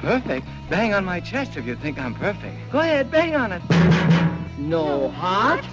perfect? 0.00 0.46
Bang 0.68 0.94
on 0.94 1.04
my 1.04 1.20
chest 1.20 1.56
if 1.56 1.66
you 1.66 1.76
think 1.76 1.98
I'm 1.98 2.14
perfect. 2.14 2.56
Go 2.72 2.80
ahead, 2.80 3.10
bang 3.10 3.36
on 3.36 3.52
it. 3.52 3.62
No 4.58 5.10
heart? 5.10 5.64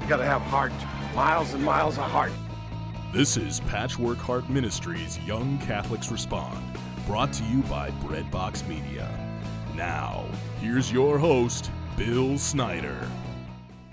You 0.00 0.08
gotta 0.08 0.24
have 0.24 0.42
heart. 0.42 0.72
Miles 1.14 1.52
and 1.52 1.62
miles 1.62 1.98
of 1.98 2.04
heart. 2.04 2.32
This 3.12 3.36
is 3.36 3.60
Patchwork 3.60 4.18
Heart 4.18 4.48
Ministries 4.48 5.18
Young 5.20 5.58
Catholics 5.58 6.10
Respond, 6.10 6.58
brought 7.06 7.32
to 7.34 7.44
you 7.44 7.60
by 7.64 7.90
Breadbox 8.02 8.66
Media. 8.66 9.06
Now, 9.76 10.24
here's 10.60 10.90
your 10.90 11.18
host, 11.18 11.70
Bill 11.96 12.38
Snyder. 12.38 12.96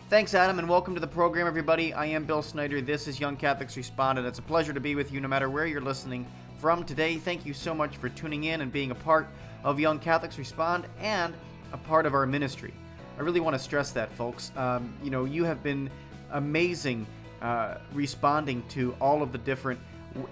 Thanks, 0.09 0.33
Adam, 0.33 0.57
and 0.57 0.69
welcome 0.69 0.95
to 0.95 1.01
the 1.01 1.07
program, 1.07 1.45
everybody. 1.45 1.93
I 1.93 2.05
am 2.05 2.23
Bill 2.23 2.41
Snyder. 2.41 2.81
This 2.81 3.07
is 3.07 3.19
Young 3.19 3.35
Catholics 3.35 3.75
Respond, 3.75 4.17
and 4.17 4.25
it's 4.25 4.39
a 4.39 4.41
pleasure 4.41 4.73
to 4.73 4.79
be 4.79 4.95
with 4.95 5.11
you 5.11 5.19
no 5.19 5.27
matter 5.27 5.49
where 5.49 5.67
you're 5.67 5.81
listening 5.81 6.25
from 6.59 6.83
today. 6.83 7.17
Thank 7.17 7.45
you 7.45 7.53
so 7.53 7.73
much 7.73 7.95
for 7.97 8.09
tuning 8.09 8.43
in 8.43 8.59
and 8.59 8.71
being 8.71 8.91
a 8.91 8.95
part 8.95 9.27
of 9.63 9.79
Young 9.79 9.97
Catholics 9.97 10.37
Respond 10.37 10.85
and 10.99 11.33
a 11.71 11.77
part 11.77 12.05
of 12.05 12.13
our 12.13 12.25
ministry. 12.25 12.73
I 13.17 13.21
really 13.21 13.39
want 13.39 13.55
to 13.55 13.59
stress 13.59 13.91
that, 13.91 14.11
folks. 14.11 14.51
Um, 14.57 14.93
you 15.01 15.09
know, 15.09 15.23
you 15.23 15.45
have 15.45 15.63
been 15.63 15.89
amazing 16.31 17.07
uh, 17.41 17.75
responding 17.93 18.61
to 18.69 18.93
all 18.99 19.23
of 19.23 19.31
the 19.31 19.37
different 19.37 19.79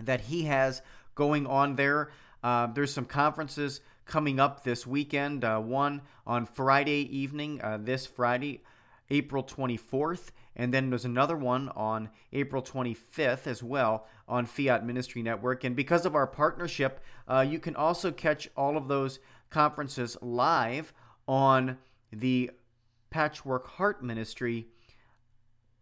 that 0.00 0.22
he 0.22 0.42
has 0.42 0.82
going 1.14 1.46
on 1.46 1.76
there. 1.76 2.10
Uh, 2.42 2.66
there's 2.66 2.92
some 2.92 3.04
conferences 3.04 3.80
coming 4.04 4.40
up 4.40 4.64
this 4.64 4.84
weekend. 4.84 5.44
Uh, 5.44 5.60
one 5.60 6.02
on 6.26 6.46
Friday 6.46 7.02
evening, 7.16 7.60
uh, 7.62 7.78
this 7.80 8.04
Friday, 8.04 8.64
April 9.10 9.44
24th, 9.44 10.32
and 10.56 10.72
then 10.72 10.90
there's 10.90 11.04
another 11.04 11.36
one 11.36 11.68
on 11.70 12.10
April 12.32 12.62
25th 12.62 13.46
as 13.46 13.62
well 13.62 14.06
on 14.28 14.46
Fiat 14.46 14.84
Ministry 14.84 15.22
Network. 15.22 15.64
And 15.64 15.74
because 15.74 16.04
of 16.04 16.14
our 16.14 16.26
partnership, 16.26 17.00
uh, 17.28 17.44
you 17.48 17.58
can 17.58 17.76
also 17.76 18.10
catch 18.10 18.48
all 18.56 18.76
of 18.76 18.88
those 18.88 19.18
conferences 19.50 20.16
live 20.20 20.92
on 21.26 21.78
the 22.12 22.50
Patchwork 23.10 23.66
Heart 23.66 24.02
Ministry 24.02 24.68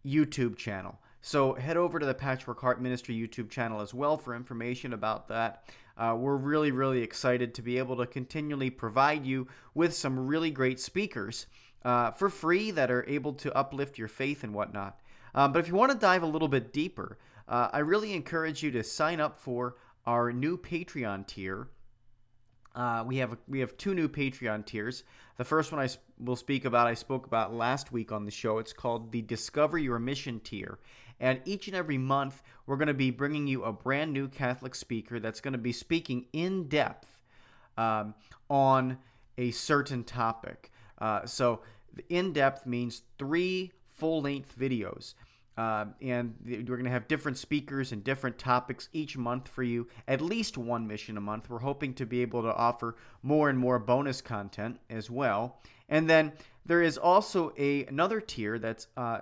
YouTube 0.05 0.57
channel. 0.57 0.99
So 1.23 1.55
head 1.55 1.77
over 1.77 1.99
to 1.99 2.07
the 2.07 2.15
Patchwork 2.15 2.61
Heart 2.61 2.81
Ministry 2.81 3.15
YouTube 3.15 3.51
channel 3.51 3.81
as 3.81 3.93
well 3.93 4.17
for 4.17 4.35
information 4.35 4.93
about 4.93 5.29
that. 5.29 5.69
Uh, 5.97 6.17
we're 6.19 6.37
really, 6.37 6.71
really 6.71 7.03
excited 7.03 7.53
to 7.55 7.63
be 7.63 7.77
able 7.77 7.97
to 7.97 8.07
continually 8.07 8.71
provide 8.71 9.27
you 9.27 9.47
with 9.75 9.95
some 9.95 10.27
really 10.27 10.51
great 10.51 10.81
speakers 10.81 11.47
uh, 11.85 12.11
for 12.11 12.29
free 12.29 12.71
that 12.71 12.91
are 12.91 13.05
able 13.09 13.33
to 13.35 13.55
uplift 13.57 13.99
your 13.99 14.09
faith 14.09 14.45
and 14.45 14.55
whatnot. 14.55 15.01
Um, 15.35 15.53
but 15.53 15.61
if 15.61 15.69
you 15.69 15.75
want 15.75 15.93
to 15.93 15.99
dive 15.99 16.23
a 16.23 16.27
little 16.27 16.49
bit 16.49 16.73
deeper, 16.73 17.19
uh, 17.49 17.69
I 17.73 17.79
really 17.79 18.13
encourage 18.13 18.63
you 18.63 18.71
to 18.73 18.83
sign 18.83 19.21
up 19.21 19.39
for 19.39 19.77
our 20.07 20.33
new 20.33 20.57
Patreon 20.57 21.27
tier. 21.27 21.69
Uh, 22.75 23.03
we 23.07 23.17
have 23.17 23.37
we 23.49 23.61
have 23.61 23.77
two 23.77 23.95
new 23.95 24.09
Patreon 24.09 24.65
tiers. 24.65 25.03
The 25.37 25.45
first 25.45 25.73
one 25.73 25.81
I 25.81 25.89
will 26.19 26.37
speak 26.37 26.65
about, 26.65 26.87
I 26.87 26.95
spoke 26.95 27.27
about 27.27 27.53
last 27.53 27.91
week 27.91 28.13
on 28.13 28.25
the 28.25 28.31
show. 28.31 28.59
It's 28.59 28.73
called 28.73 29.11
the 29.11 29.23
Discover 29.23 29.79
Your 29.79 29.99
Mission 29.99 30.39
tier, 30.41 30.79
and 31.19 31.41
each 31.45 31.67
and 31.67 31.77
every 31.77 31.99
month, 31.99 32.43
we're 32.67 32.77
going 32.77 32.89
to 32.89 32.95
be 32.95 33.11
bringing 33.11 33.49
you 33.49 33.65
a 33.65 33.73
brand 33.73 34.13
new 34.13 34.29
Catholic 34.29 34.75
speaker 34.75 35.19
that's 35.19 35.41
going 35.41 35.53
to 35.53 35.59
be 35.59 35.73
speaking 35.73 36.27
in 36.33 36.69
depth 36.69 37.21
um, 37.77 38.15
on 38.49 38.99
a 39.37 39.51
certain 39.51 40.05
topic. 40.05 40.71
Uh, 40.99 41.27
so, 41.27 41.63
in 42.09 42.33
depth 42.33 42.67
means 42.67 43.03
three 43.19 43.73
full 43.89 44.23
length 44.23 44.59
videos. 44.59 45.15
Uh, 45.57 45.87
and 46.01 46.35
we're 46.47 46.63
going 46.63 46.85
to 46.85 46.91
have 46.91 47.07
different 47.07 47.37
speakers 47.37 47.93
and 47.93 48.03
different 48.03 48.39
topics 48.39 48.89
each 48.95 49.19
month 49.19 49.47
for 49.47 49.63
you, 49.63 49.87
at 50.09 50.23
least 50.23 50.57
one 50.57 50.87
mission 50.87 51.19
a 51.19 51.21
month. 51.21 51.51
We're 51.51 51.59
hoping 51.59 51.93
to 51.95 52.07
be 52.07 52.23
able 52.23 52.43
to 52.43 52.55
offer 52.55 52.97
more 53.23 53.51
and 53.51 53.59
more 53.59 53.79
bonus 53.79 54.23
content 54.23 54.79
as 54.89 55.11
well. 55.11 55.61
And 55.89 56.09
then 56.09 56.33
there 56.65 56.81
is 56.81 56.97
also 56.97 57.53
a 57.59 57.85
another 57.87 58.21
tier 58.21 58.59
that's 58.59 58.87
uh, 58.97 59.21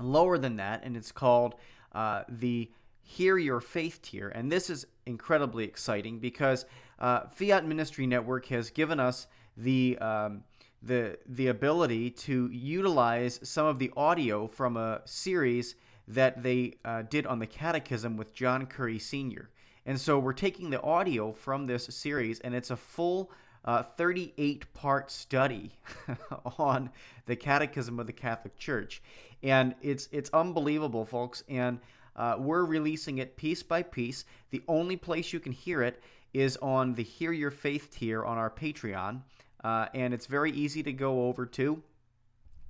lower 0.00 0.38
than 0.38 0.56
that, 0.56 0.84
and 0.84 0.96
it's 0.96 1.12
called 1.12 1.54
uh, 1.92 2.22
the 2.28 2.70
Hear 3.02 3.36
Your 3.36 3.60
Faith 3.60 4.00
tier. 4.00 4.28
And 4.28 4.50
this 4.50 4.70
is 4.70 4.86
incredibly 5.04 5.64
exciting 5.64 6.18
because 6.18 6.64
uh, 6.98 7.26
Fiat 7.32 7.66
Ministry 7.66 8.06
Network 8.06 8.46
has 8.46 8.70
given 8.70 9.00
us 9.00 9.26
the 9.56 9.98
um, 9.98 10.44
the 10.82 11.18
the 11.26 11.48
ability 11.48 12.10
to 12.10 12.48
utilize 12.50 13.38
some 13.42 13.66
of 13.66 13.78
the 13.78 13.92
audio 13.96 14.46
from 14.46 14.76
a 14.76 15.02
series 15.04 15.74
that 16.08 16.42
they 16.42 16.74
uh, 16.84 17.02
did 17.02 17.26
on 17.26 17.38
the 17.38 17.46
Catechism 17.46 18.16
with 18.16 18.34
John 18.34 18.66
Curry 18.66 18.98
Sr. 18.98 19.50
And 19.86 20.00
so 20.00 20.18
we're 20.18 20.32
taking 20.32 20.70
the 20.70 20.82
audio 20.82 21.32
from 21.32 21.66
this 21.66 21.86
series, 21.86 22.40
and 22.40 22.54
it's 22.54 22.70
a 22.70 22.76
full 22.76 23.30
uh, 23.64 23.82
38 23.82 24.72
part 24.72 25.10
study 25.10 25.72
on 26.58 26.90
the 27.26 27.36
Catechism 27.36 27.98
of 27.98 28.06
the 28.06 28.12
Catholic 28.12 28.56
Church. 28.58 29.02
And 29.42 29.74
it's, 29.80 30.08
it's 30.12 30.30
unbelievable, 30.30 31.04
folks. 31.04 31.44
And 31.48 31.78
uh, 32.16 32.36
we're 32.38 32.64
releasing 32.64 33.18
it 33.18 33.36
piece 33.36 33.62
by 33.62 33.82
piece. 33.82 34.24
The 34.50 34.62
only 34.68 34.96
place 34.96 35.32
you 35.32 35.40
can 35.40 35.52
hear 35.52 35.82
it 35.82 36.02
is 36.32 36.56
on 36.58 36.94
the 36.94 37.02
Hear 37.02 37.32
Your 37.32 37.50
Faith 37.50 37.90
tier 37.90 38.24
on 38.24 38.38
our 38.38 38.50
Patreon. 38.50 39.22
Uh, 39.62 39.86
and 39.94 40.14
it's 40.14 40.26
very 40.26 40.50
easy 40.52 40.82
to 40.82 40.92
go 40.92 41.26
over 41.26 41.46
to 41.46 41.82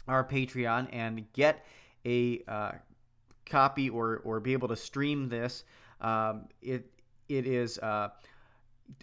our 0.08 0.24
Patreon 0.24 0.88
and 0.92 1.32
get 1.32 1.64
a 2.04 2.42
uh, 2.48 2.72
copy 3.46 3.90
or, 3.90 4.20
or 4.24 4.40
be 4.40 4.52
able 4.52 4.68
to 4.68 4.76
stream 4.76 5.28
this. 5.28 5.64
Um, 6.00 6.48
it, 6.62 6.90
it 7.28 7.46
is 7.46 7.78
uh, 7.78 8.08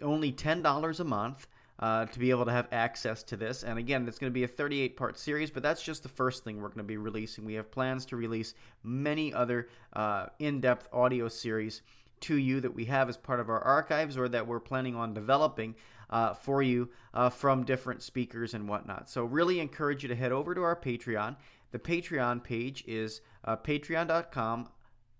only 0.01 0.31
$10 0.31 0.99
a 0.99 1.03
month 1.03 1.47
uh, 1.79 2.05
to 2.05 2.19
be 2.19 2.31
able 2.31 2.45
to 2.45 2.51
have 2.51 2.67
access 2.71 3.23
to 3.23 3.37
this. 3.37 3.63
And 3.63 3.77
again, 3.77 4.07
it's 4.07 4.17
going 4.17 4.31
to 4.31 4.33
be 4.33 4.43
a 4.43 4.47
38 4.47 4.97
part 4.97 5.19
series, 5.19 5.51
but 5.51 5.63
that's 5.63 5.81
just 5.81 6.03
the 6.03 6.09
first 6.09 6.43
thing 6.43 6.57
we're 6.57 6.69
going 6.69 6.79
to 6.79 6.83
be 6.83 6.97
releasing. 6.97 7.45
We 7.45 7.53
have 7.53 7.71
plans 7.71 8.05
to 8.07 8.15
release 8.15 8.53
many 8.83 9.33
other 9.33 9.69
uh, 9.93 10.27
in 10.39 10.59
depth 10.59 10.87
audio 10.91 11.27
series 11.27 11.81
to 12.21 12.35
you 12.35 12.59
that 12.61 12.73
we 12.73 12.85
have 12.85 13.09
as 13.09 13.17
part 13.17 13.39
of 13.39 13.49
our 13.49 13.61
archives 13.61 14.17
or 14.17 14.27
that 14.29 14.47
we're 14.47 14.59
planning 14.59 14.95
on 14.95 15.13
developing 15.13 15.75
uh, 16.09 16.33
for 16.33 16.61
you 16.61 16.89
uh, 17.13 17.29
from 17.29 17.63
different 17.63 18.01
speakers 18.01 18.53
and 18.53 18.67
whatnot. 18.67 19.09
So, 19.09 19.23
really 19.23 19.59
encourage 19.59 20.03
you 20.03 20.09
to 20.09 20.15
head 20.15 20.31
over 20.31 20.55
to 20.55 20.61
our 20.61 20.75
Patreon. 20.75 21.35
The 21.71 21.79
Patreon 21.79 22.43
page 22.43 22.83
is 22.87 23.21
uh, 23.43 23.57
patreon.com 23.57 24.69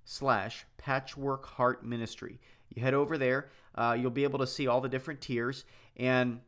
slash 0.06 0.66
patchwork 0.78 1.46
heart 1.46 1.86
ministry. 1.86 2.40
You 2.74 2.82
head 2.82 2.94
over 2.94 3.18
there, 3.18 3.50
uh, 3.76 3.98
you'll 4.00 4.12
be 4.12 4.24
able 4.24 4.40
to 4.40 4.48
see 4.48 4.68
all 4.68 4.82
the 4.82 4.90
different 4.90 5.22
tiers 5.22 5.66
and 5.98 6.40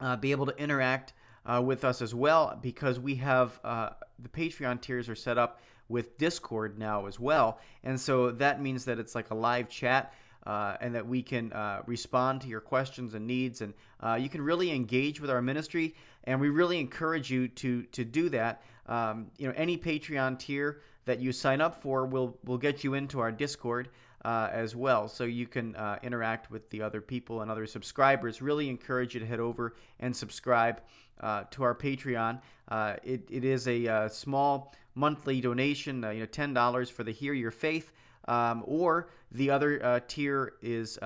uh, 0.00 0.16
be 0.16 0.30
able 0.30 0.46
to 0.46 0.56
interact 0.56 1.12
uh, 1.44 1.62
with 1.64 1.84
us 1.84 2.00
as 2.00 2.14
well 2.14 2.58
because 2.62 2.98
we 2.98 3.16
have 3.16 3.60
the 3.62 4.28
Patreon 4.30 4.80
tiers 4.80 5.08
are 5.08 5.14
set 5.14 5.36
up 5.36 5.60
with 5.88 6.18
Discord 6.18 6.78
now 6.78 7.06
as 7.06 7.20
well. 7.20 7.58
And 7.82 8.00
so 8.00 8.30
that 8.30 8.60
means 8.60 8.84
that 8.86 8.98
it's 8.98 9.14
like 9.14 9.30
a 9.30 9.34
live 9.34 9.68
chat. 9.68 10.12
Uh, 10.46 10.76
and 10.82 10.94
that 10.94 11.06
we 11.06 11.22
can 11.22 11.50
uh, 11.54 11.80
respond 11.86 12.42
to 12.42 12.48
your 12.48 12.60
questions 12.60 13.14
and 13.14 13.26
needs, 13.26 13.62
and 13.62 13.72
uh, 14.02 14.18
you 14.20 14.28
can 14.28 14.42
really 14.42 14.70
engage 14.70 15.18
with 15.18 15.30
our 15.30 15.40
ministry. 15.40 15.94
And 16.24 16.38
we 16.38 16.50
really 16.50 16.78
encourage 16.78 17.30
you 17.30 17.48
to 17.48 17.84
to 17.84 18.04
do 18.04 18.28
that. 18.28 18.60
Um, 18.86 19.30
you 19.38 19.48
know, 19.48 19.54
any 19.56 19.78
Patreon 19.78 20.38
tier 20.38 20.82
that 21.06 21.18
you 21.18 21.32
sign 21.32 21.62
up 21.62 21.80
for 21.80 22.04
will 22.04 22.36
will 22.44 22.58
get 22.58 22.84
you 22.84 22.92
into 22.92 23.20
our 23.20 23.32
Discord, 23.32 23.88
uh, 24.24 24.48
as 24.52 24.74
well. 24.74 25.06
So 25.08 25.24
you 25.24 25.46
can 25.46 25.76
uh, 25.76 25.98
interact 26.02 26.50
with 26.50 26.70
the 26.70 26.82
other 26.82 27.00
people 27.00 27.42
and 27.42 27.50
other 27.50 27.66
subscribers. 27.66 28.40
Really 28.40 28.68
encourage 28.68 29.14
you 29.14 29.20
to 29.20 29.26
head 29.26 29.40
over 29.40 29.74
and 30.00 30.16
subscribe 30.16 30.80
uh, 31.20 31.44
to 31.50 31.62
our 31.62 31.74
Patreon. 31.74 32.40
Uh, 32.68 32.94
it, 33.02 33.28
it 33.30 33.44
is 33.44 33.68
a 33.68 33.86
uh, 33.86 34.08
small 34.08 34.74
monthly 34.94 35.40
donation, 35.40 36.04
uh, 36.04 36.10
you 36.10 36.20
know, 36.20 36.26
ten 36.26 36.54
dollars 36.54 36.88
for 36.88 37.04
the 37.04 37.12
Hear 37.12 37.34
Your 37.34 37.50
Faith, 37.50 37.92
um, 38.26 38.62
or 38.66 39.10
the 39.30 39.50
other 39.50 40.02
tier 40.08 40.54
is 40.62 40.98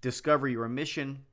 Discover 0.00 0.48
Your 0.48 0.68
Mission 0.68 1.24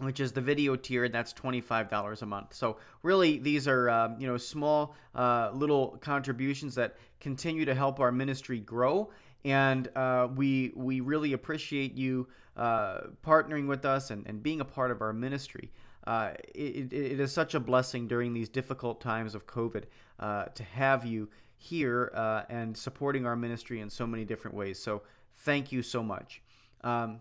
which 0.00 0.20
is 0.20 0.32
the 0.32 0.42
video 0.42 0.76
tier, 0.76 1.04
and 1.04 1.14
that's 1.14 1.32
$25 1.32 2.20
a 2.20 2.26
month. 2.26 2.52
So 2.52 2.76
really, 3.02 3.38
these 3.38 3.66
are 3.66 3.88
um, 3.88 4.16
you 4.20 4.26
know 4.26 4.36
small 4.36 4.94
little 5.14 5.96
contributions 6.02 6.74
that 6.74 6.96
continue 7.18 7.64
to 7.64 7.74
help 7.74 7.98
our 7.98 8.12
ministry 8.12 8.60
grow 8.60 9.10
and 9.44 9.88
uh, 9.96 10.28
we 10.34 10.72
we 10.74 11.00
really 11.00 11.32
appreciate 11.32 11.94
you 11.94 12.28
uh, 12.56 13.00
partnering 13.24 13.66
with 13.66 13.84
us 13.84 14.10
and, 14.10 14.26
and 14.26 14.42
being 14.42 14.60
a 14.60 14.64
part 14.64 14.90
of 14.90 15.02
our 15.02 15.12
ministry. 15.12 15.70
Uh, 16.06 16.30
it, 16.54 16.92
it 16.92 17.20
is 17.20 17.32
such 17.32 17.54
a 17.54 17.60
blessing 17.60 18.06
during 18.06 18.32
these 18.32 18.48
difficult 18.48 19.00
times 19.00 19.34
of 19.34 19.46
COVID 19.46 19.84
uh, 20.20 20.44
to 20.44 20.62
have 20.62 21.04
you 21.04 21.28
here 21.56 22.12
uh, 22.14 22.42
and 22.48 22.76
supporting 22.76 23.26
our 23.26 23.34
ministry 23.34 23.80
in 23.80 23.90
so 23.90 24.06
many 24.06 24.24
different 24.24 24.56
ways. 24.56 24.78
So 24.78 25.02
thank 25.34 25.72
you 25.72 25.82
so 25.82 26.02
much. 26.02 26.42
Um, 26.84 27.20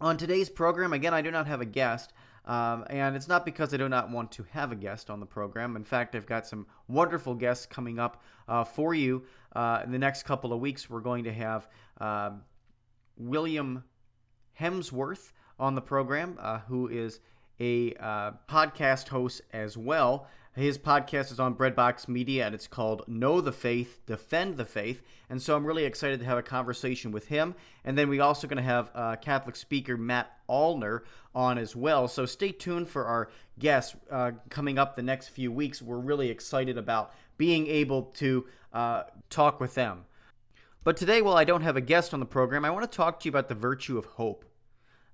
on 0.00 0.16
today's 0.16 0.48
program, 0.48 0.92
again, 0.92 1.12
I 1.12 1.20
do 1.20 1.30
not 1.30 1.46
have 1.46 1.60
a 1.60 1.66
guest. 1.66 2.12
Um, 2.50 2.84
and 2.90 3.14
it's 3.14 3.28
not 3.28 3.44
because 3.44 3.72
I 3.72 3.76
do 3.76 3.88
not 3.88 4.10
want 4.10 4.32
to 4.32 4.42
have 4.50 4.72
a 4.72 4.74
guest 4.74 5.08
on 5.08 5.20
the 5.20 5.26
program. 5.26 5.76
In 5.76 5.84
fact, 5.84 6.16
I've 6.16 6.26
got 6.26 6.48
some 6.48 6.66
wonderful 6.88 7.36
guests 7.36 7.64
coming 7.64 8.00
up 8.00 8.24
uh, 8.48 8.64
for 8.64 8.92
you 8.92 9.22
uh, 9.54 9.82
in 9.84 9.92
the 9.92 10.00
next 10.00 10.24
couple 10.24 10.52
of 10.52 10.58
weeks. 10.58 10.90
We're 10.90 10.98
going 10.98 11.22
to 11.24 11.32
have 11.32 11.68
uh, 12.00 12.30
William 13.16 13.84
Hemsworth 14.58 15.30
on 15.60 15.76
the 15.76 15.80
program, 15.80 16.38
uh, 16.40 16.58
who 16.66 16.88
is 16.88 17.20
a 17.60 17.94
uh, 18.00 18.32
podcast 18.48 19.06
host 19.06 19.42
as 19.52 19.76
well. 19.76 20.26
His 20.56 20.78
podcast 20.78 21.30
is 21.30 21.38
on 21.38 21.54
Breadbox 21.54 22.08
Media 22.08 22.44
and 22.44 22.56
it's 22.56 22.66
called 22.66 23.04
Know 23.06 23.40
the 23.40 23.52
Faith, 23.52 24.00
Defend 24.06 24.56
the 24.56 24.64
Faith. 24.64 25.00
And 25.28 25.40
so 25.40 25.54
I'm 25.54 25.64
really 25.64 25.84
excited 25.84 26.18
to 26.18 26.26
have 26.26 26.38
a 26.38 26.42
conversation 26.42 27.12
with 27.12 27.28
him. 27.28 27.54
And 27.84 27.96
then 27.96 28.08
we're 28.08 28.22
also 28.22 28.48
going 28.48 28.56
to 28.56 28.62
have 28.64 28.90
uh, 28.92 29.14
Catholic 29.16 29.54
speaker 29.54 29.96
Matt 29.96 30.32
Allner 30.48 31.02
on 31.36 31.56
as 31.56 31.76
well. 31.76 32.08
So 32.08 32.26
stay 32.26 32.50
tuned 32.50 32.88
for 32.88 33.06
our 33.06 33.30
guests 33.60 33.94
uh, 34.10 34.32
coming 34.48 34.76
up 34.76 34.96
the 34.96 35.02
next 35.02 35.28
few 35.28 35.52
weeks. 35.52 35.80
We're 35.80 35.98
really 35.98 36.30
excited 36.30 36.76
about 36.76 37.14
being 37.38 37.68
able 37.68 38.02
to 38.14 38.46
uh, 38.72 39.04
talk 39.30 39.60
with 39.60 39.76
them. 39.76 40.04
But 40.82 40.96
today, 40.96 41.22
while 41.22 41.36
I 41.36 41.44
don't 41.44 41.62
have 41.62 41.76
a 41.76 41.80
guest 41.80 42.12
on 42.12 42.18
the 42.18 42.26
program, 42.26 42.64
I 42.64 42.70
want 42.70 42.90
to 42.90 42.96
talk 42.96 43.20
to 43.20 43.26
you 43.26 43.30
about 43.30 43.48
the 43.48 43.54
virtue 43.54 43.98
of 43.98 44.04
hope. 44.04 44.44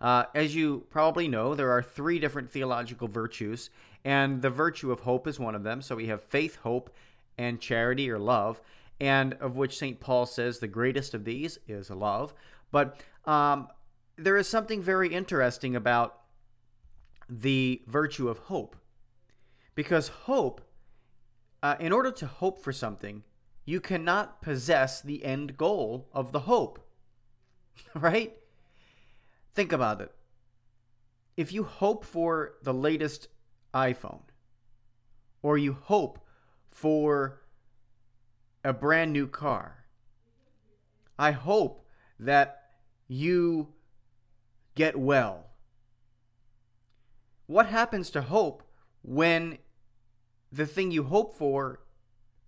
Uh, 0.01 0.25
as 0.35 0.55
you 0.55 0.87
probably 0.91 1.27
know, 1.27 1.55
there 1.55 1.71
are 1.71 1.83
three 1.83 2.19
different 2.19 2.51
theological 2.51 3.09
virtues, 3.09 3.71
and 4.07 4.41
the 4.41 4.51
virtue 4.51 4.93
of 4.93 5.01
hope 5.01 5.27
is 5.27 5.41
one 5.41 5.57
of 5.57 5.65
them. 5.65 5.83
So 5.83 5.97
we 5.97 6.07
have 6.07 6.23
faith, 6.23 6.59
hope, 6.63 6.95
and 7.37 7.61
charity 7.61 8.09
or 8.09 8.21
love, 8.21 8.63
and 9.01 9.35
of 9.35 9.57
which 9.57 9.77
St. 9.77 9.99
Paul 9.99 10.27
says 10.27 10.61
the 10.61 10.69
greatest 10.69 11.13
of 11.13 11.25
these 11.25 11.59
is 11.67 11.91
love. 11.91 12.33
But 12.71 13.01
um, 13.25 13.67
there 14.17 14.37
is 14.37 14.49
something 14.49 14.81
very 14.81 15.09
interesting 15.09 15.75
about 15.75 16.21
the 17.29 17.83
virtue 17.89 18.29
of 18.29 18.39
hope. 18.39 18.77
Because 19.75 20.07
hope, 20.07 20.61
uh, 21.61 21.75
in 21.81 21.91
order 21.91 22.13
to 22.13 22.27
hope 22.27 22.63
for 22.63 22.73
something, 22.73 23.25
you 23.65 23.81
cannot 23.81 24.41
possess 24.41 25.03
the 25.03 25.25
end 25.25 25.57
goal 25.57 26.09
of 26.13 26.31
the 26.31 26.41
hope. 26.41 26.79
right? 27.97 28.37
Think 29.53 29.73
about 29.73 30.01
it. 30.01 30.13
If 31.37 31.53
you 31.53 31.65
hope 31.65 32.05
for 32.05 32.55
the 32.63 32.73
latest 32.73 33.27
iPhone, 33.77 34.23
or 35.43 35.59
you 35.59 35.75
hope 35.75 36.19
for 36.71 37.43
a 38.65 38.73
brand 38.73 39.13
new 39.13 39.27
car, 39.27 39.85
I 41.19 41.33
hope 41.33 41.87
that 42.19 42.63
you 43.07 43.69
get 44.75 44.99
well. 44.99 45.51
What 47.47 47.67
happens 47.67 48.11
to 48.11 48.23
hope 48.23 48.63
when 49.03 49.59
the 50.51 50.67
thing 50.67 50.91
you 50.91 51.05
hope 51.05 51.37
for 51.37 51.81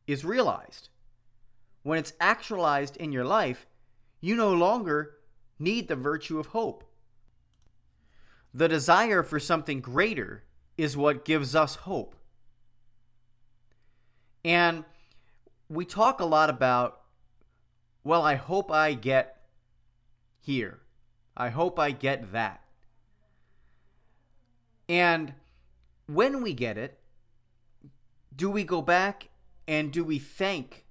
is 0.07 0.25
realized? 0.25 0.89
When 1.83 1.99
it's 1.99 2.15
actualized 2.21 2.97
in 2.97 3.13
your 3.13 3.25
life, 3.25 3.67
you 4.21 4.35
no 4.35 4.53
longer 4.53 5.15
need 5.59 5.89
the 5.89 5.97
virtue 5.97 6.39
of 6.39 6.47
hope. 6.49 6.85
The 8.55 8.69
desire 8.69 9.23
for 9.23 9.39
something 9.39 9.81
greater 9.81 10.45
is 10.79 10.97
what 10.97 11.25
gives 11.25 11.55
us 11.57 11.75
hope. 11.75 12.15
And 14.45 14.85
we 15.69 15.85
talk 15.85 16.21
a 16.21 16.25
lot 16.25 16.49
about, 16.49 17.01
well, 18.05 18.23
I 18.23 18.37
hope 18.37 18.71
I 18.71 18.95
get 18.95 19.43
here. 20.41 20.79
I 21.37 21.51
hope 21.51 21.79
I 21.79 21.91
get 21.91 22.33
that. 22.33 22.63
And 24.89 25.35
when 26.07 26.43
we 26.43 26.55
get 26.55 26.79
it, 26.79 26.99
do 28.35 28.49
we 28.49 28.65
go 28.65 28.81
back 28.81 29.29
and 29.67 29.93
do 29.93 30.05
we 30.05 30.19
thank 30.19 30.87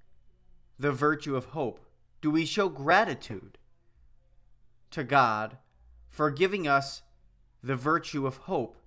the 0.78 0.92
virtue 0.92 1.36
of 1.36 1.46
hope? 1.46 1.80
Do 2.22 2.30
we 2.30 2.46
show 2.46 2.70
gratitude 2.70 3.58
to 4.92 5.04
God 5.04 5.58
for 6.10 6.30
giving 6.30 6.68
us 6.68 7.02
the 7.64 7.76
virtue 7.76 8.28
of 8.28 8.38
hope 8.38 8.78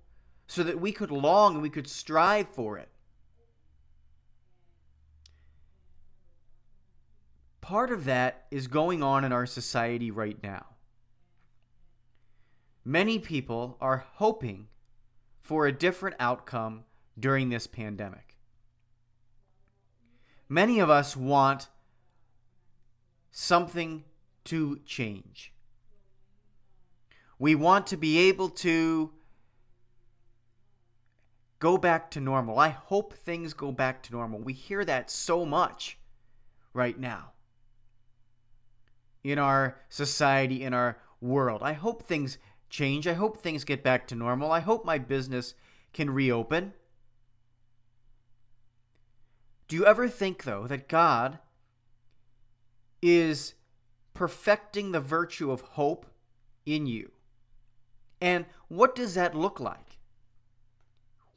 so 0.51 0.63
that 0.63 0.81
we 0.81 0.91
could 0.91 1.11
long 1.11 1.53
and 1.53 1.61
we 1.61 1.69
could 1.69 1.87
strive 1.87 2.45
for 2.45 2.77
it. 2.77 2.89
Part 7.61 7.89
of 7.89 8.03
that 8.03 8.47
is 8.51 8.67
going 8.67 9.01
on 9.01 9.23
in 9.23 9.31
our 9.31 9.45
society 9.45 10.11
right 10.11 10.37
now. 10.43 10.65
Many 12.83 13.17
people 13.17 13.77
are 13.79 14.03
hoping 14.15 14.67
for 15.39 15.65
a 15.65 15.71
different 15.71 16.17
outcome 16.19 16.83
during 17.17 17.47
this 17.47 17.65
pandemic. 17.65 18.35
Many 20.49 20.79
of 20.79 20.89
us 20.89 21.15
want 21.15 21.69
something 23.31 24.03
to 24.43 24.81
change. 24.85 25.53
We 27.39 27.55
want 27.55 27.87
to 27.87 27.95
be 27.95 28.17
able 28.27 28.49
to 28.49 29.13
go 31.61 31.77
back 31.77 32.09
to 32.09 32.19
normal. 32.19 32.57
I 32.57 32.69
hope 32.69 33.13
things 33.13 33.53
go 33.53 33.71
back 33.71 34.01
to 34.03 34.11
normal. 34.11 34.39
We 34.39 34.51
hear 34.51 34.83
that 34.83 35.11
so 35.11 35.45
much 35.45 35.99
right 36.73 36.99
now 36.99 37.33
in 39.23 39.37
our 39.37 39.77
society, 39.87 40.63
in 40.63 40.73
our 40.73 40.97
world. 41.21 41.61
I 41.61 41.73
hope 41.73 42.01
things 42.01 42.39
change. 42.71 43.05
I 43.05 43.13
hope 43.13 43.37
things 43.37 43.63
get 43.63 43.83
back 43.83 44.07
to 44.07 44.15
normal. 44.15 44.51
I 44.51 44.59
hope 44.59 44.83
my 44.83 44.97
business 44.97 45.53
can 45.93 46.09
reopen. 46.09 46.73
Do 49.67 49.75
you 49.75 49.85
ever 49.85 50.09
think, 50.09 50.43
though, 50.43 50.65
that 50.65 50.89
God 50.89 51.37
is 53.03 53.53
perfecting 54.15 54.93
the 54.93 54.99
virtue 54.99 55.51
of 55.51 55.61
hope 55.61 56.07
in 56.65 56.87
you? 56.87 57.11
And 58.19 58.45
what 58.67 58.95
does 58.95 59.13
that 59.13 59.35
look 59.35 59.59
like? 59.59 59.90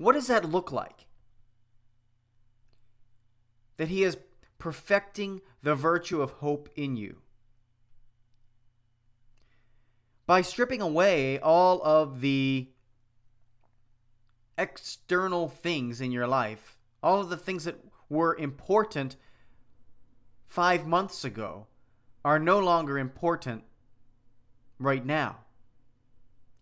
What 0.04 0.12
does 0.12 0.26
that 0.26 0.44
look 0.44 0.70
like? 0.70 1.06
That 3.78 3.88
He 3.88 4.04
is 4.04 4.18
perfecting 4.58 5.40
the 5.62 5.74
virtue 5.74 6.20
of 6.20 6.32
hope 6.32 6.68
in 6.76 6.94
you. 6.98 7.22
By 10.26 10.42
stripping 10.42 10.82
away 10.82 11.38
all 11.38 11.80
of 11.82 12.20
the 12.20 12.68
external 14.58 15.48
things 15.48 16.02
in 16.02 16.12
your 16.12 16.26
life, 16.26 16.76
all 17.02 17.22
of 17.22 17.30
the 17.30 17.38
things 17.38 17.64
that 17.64 17.80
were 18.10 18.36
important 18.36 19.16
five 20.44 20.86
months 20.86 21.24
ago 21.24 21.66
are 22.22 22.38
no 22.38 22.58
longer 22.58 22.98
important 22.98 23.64
right 24.78 25.06
now 25.06 25.38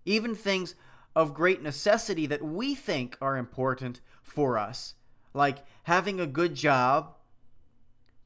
even 0.05 0.35
things 0.35 0.75
of 1.15 1.35
great 1.35 1.63
necessity 1.63 2.27
that 2.27 2.43
we 2.43 2.75
think 2.75 3.17
are 3.21 3.37
important 3.37 4.01
for 4.23 4.59
us, 4.59 4.95
like 5.35 5.59
having 5.85 6.21
a 6.21 6.27
good 6.27 6.55
job, 6.55 7.15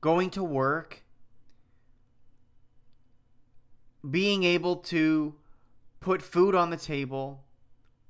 going 0.00 0.30
to 0.30 0.44
work, 0.44 1.02
being 4.08 4.44
able 4.44 4.76
to 4.76 5.34
put 6.00 6.22
food 6.22 6.54
on 6.54 6.70
the 6.70 6.76
table. 6.76 7.42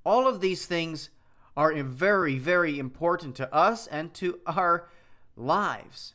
All 0.04 0.28
of 0.28 0.40
these 0.40 0.66
things 0.66 1.11
are 1.56 1.73
very, 1.83 2.38
very 2.38 2.78
important 2.78 3.35
to 3.37 3.52
us 3.54 3.87
and 3.87 4.12
to 4.14 4.40
our 4.47 4.88
lives, 5.37 6.14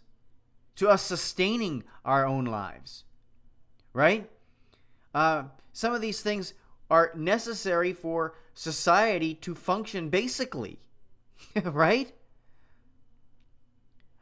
to 0.75 0.87
us 0.87 1.01
sustaining 1.01 1.83
our 2.05 2.25
own 2.25 2.45
lives, 2.45 3.05
right? 3.93 4.29
Uh, 5.15 5.43
some 5.73 5.93
of 5.93 6.01
these 6.01 6.21
things 6.21 6.53
are 6.89 7.11
necessary 7.15 7.93
for 7.93 8.35
society 8.61 9.33
to 9.33 9.55
function 9.55 10.09
basically. 10.09 10.77
right? 11.63 12.13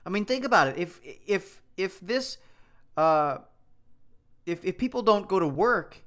I 0.06 0.10
mean, 0.10 0.24
think 0.24 0.46
about 0.46 0.70
it. 0.70 0.78
If 0.78 1.02
if 1.04 1.62
if 1.76 2.00
this 2.00 2.38
uh 2.96 3.40
if 4.46 4.64
if 4.64 4.78
people 4.78 5.02
don't 5.02 5.28
go 5.28 5.40
to 5.40 5.48
work 5.48 5.98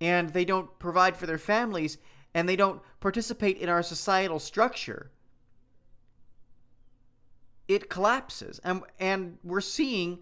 and 0.00 0.30
they 0.30 0.46
don't 0.46 0.78
provide 0.78 1.18
for 1.18 1.26
their 1.26 1.38
families 1.38 1.98
and 2.32 2.48
they 2.48 2.56
don't 2.56 2.80
participate 3.00 3.58
in 3.58 3.68
our 3.68 3.82
societal 3.82 4.38
structure, 4.38 5.10
it 7.68 7.90
collapses. 7.90 8.58
And 8.64 8.82
and 8.98 9.36
we're 9.44 9.60
seeing 9.60 10.20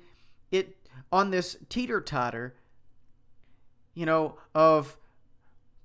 it 0.50 0.76
on 1.12 1.31
this 1.31 1.57
teeter 1.69 2.00
totter, 2.00 2.57
you 3.95 4.07
know, 4.07 4.38
of 4.57 4.97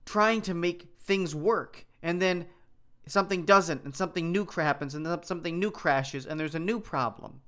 trying 0.03 0.41
to 0.41 0.55
make 0.55 0.96
things 1.07 1.33
work. 1.33 1.85
And 2.03 2.21
then 2.21 2.45
something 3.07 3.45
doesn't, 3.45 3.83
and 3.85 3.95
something 3.95 4.31
new 4.31 4.45
happens, 4.45 4.93
and 4.93 5.05
then 5.05 5.23
something 5.23 5.57
new 5.57 5.71
crashes, 5.71 6.25
and 6.25 6.39
there's 6.39 6.55
a 6.55 6.59
new 6.59 6.79
problem. 6.79 7.41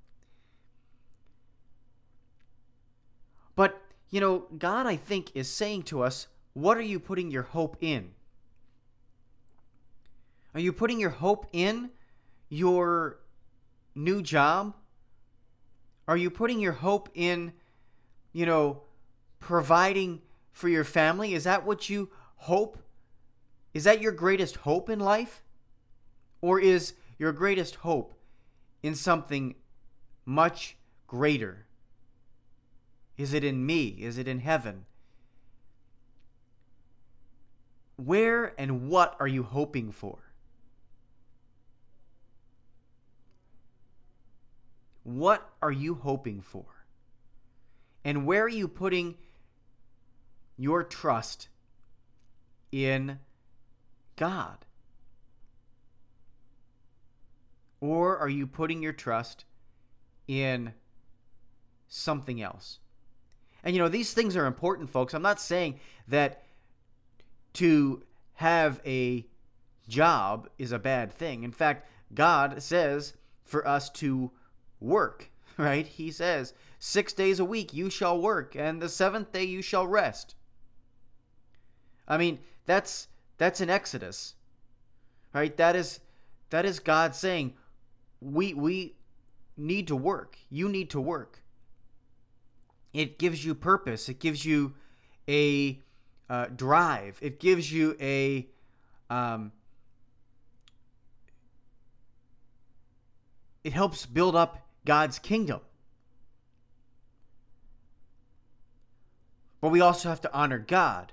But, 3.56 3.80
you 4.10 4.22
know, 4.22 4.46
God, 4.58 4.88
I 4.88 4.96
think, 4.96 5.36
is 5.36 5.50
saying 5.50 5.84
to 5.84 6.02
us, 6.02 6.28
what 6.54 6.78
are 6.78 6.82
you 6.82 7.00
putting 7.00 7.30
your 7.30 7.44
hope 7.44 7.78
in? 7.82 8.12
Are 10.54 10.60
you 10.62 10.74
putting 10.74 11.00
your 11.00 11.12
hope 11.12 11.46
in 11.52 11.92
your 12.48 13.20
new 13.94 14.22
job? 14.22 14.76
Are 16.08 16.18
you 16.18 16.30
putting 16.32 16.60
your 16.60 16.72
hope 16.72 17.10
in, 17.14 17.54
you 18.32 18.46
know, 18.46 18.82
providing 19.40 20.22
for 20.52 20.70
your 20.70 20.84
family? 20.84 21.34
Is 21.34 21.44
that 21.44 21.66
what 21.66 21.90
you 21.90 22.10
hope? 22.38 22.80
Is 23.80 23.86
that 23.86 24.02
your 24.02 24.12
greatest 24.12 24.58
hope 24.58 24.90
in 24.90 25.00
life? 25.00 25.42
Or 26.42 26.60
is 26.60 26.96
your 27.18 27.32
greatest 27.32 27.76
hope 27.76 28.14
in 28.84 28.94
something 28.94 29.56
much 30.26 30.76
greater? 31.08 31.66
Is 33.16 33.34
it 33.34 33.46
in 33.46 33.66
me? 33.66 33.96
Is 33.98 34.18
it 34.18 34.28
in 34.28 34.40
heaven? 34.40 34.84
Where 37.96 38.54
and 38.60 38.90
what 38.90 39.16
are 39.18 39.30
you 39.30 39.44
hoping 39.44 39.94
for? 39.94 40.34
What 45.04 45.50
are 45.62 45.72
you 45.72 45.96
hoping 45.96 46.42
for? 46.42 46.66
And 48.04 48.26
where 48.26 48.44
are 48.44 48.50
you 48.50 48.68
putting 48.68 49.16
your 50.58 50.84
trust 50.84 51.48
in 52.74 53.20
God? 54.20 54.66
Or 57.80 58.18
are 58.18 58.28
you 58.28 58.46
putting 58.46 58.84
your 58.84 58.92
trust 58.92 59.46
in 60.28 60.74
something 61.88 62.42
else? 62.42 62.80
And 63.64 63.74
you 63.74 63.82
know, 63.82 63.88
these 63.88 64.14
things 64.14 64.36
are 64.36 64.46
important, 64.46 64.90
folks. 64.90 65.14
I'm 65.14 65.22
not 65.22 65.40
saying 65.40 65.80
that 66.10 66.44
to 67.54 68.04
have 68.34 68.82
a 68.86 69.26
job 69.88 70.50
is 70.58 70.74
a 70.74 70.80
bad 70.80 71.14
thing. 71.14 71.44
In 71.44 71.54
fact, 71.54 71.90
God 72.14 72.62
says 72.62 73.14
for 73.46 73.66
us 73.66 73.90
to 73.92 74.32
work, 74.82 75.32
right? 75.58 75.88
He 75.88 76.12
says, 76.12 76.54
Six 76.78 77.14
days 77.14 77.40
a 77.40 77.46
week 77.46 77.74
you 77.74 77.90
shall 77.90 78.20
work, 78.20 78.54
and 78.54 78.82
the 78.82 78.90
seventh 78.90 79.32
day 79.32 79.46
you 79.46 79.62
shall 79.62 79.88
rest. 79.88 80.36
I 82.06 82.18
mean, 82.18 82.40
that's 82.66 83.08
that's 83.40 83.62
an 83.62 83.72
Exodus. 83.72 84.36
Right? 85.34 85.56
That 85.58 85.76
is 85.76 86.02
that 86.52 86.66
is 86.66 86.80
God 86.80 87.16
saying, 87.16 87.56
we 88.22 88.54
we 88.54 88.96
need 89.58 89.88
to 89.88 89.96
work. 89.96 90.38
You 90.52 90.70
need 90.70 90.92
to 90.92 91.02
work. 91.02 91.42
It 92.94 93.18
gives 93.18 93.44
you 93.44 93.56
purpose. 93.56 94.10
It 94.10 94.20
gives 94.20 94.46
you 94.46 94.74
a 95.28 95.82
uh, 96.30 96.48
drive. 96.56 97.18
It 97.22 97.40
gives 97.40 97.72
you 97.72 97.96
a 98.00 98.48
um, 99.10 99.52
it 103.64 103.74
helps 103.74 104.06
build 104.06 104.36
up 104.36 104.68
God's 104.86 105.18
kingdom. 105.18 105.62
But 109.62 109.70
we 109.70 109.82
also 109.82 110.10
have 110.10 110.22
to 110.22 110.34
honor 110.34 110.60
God. 110.60 111.12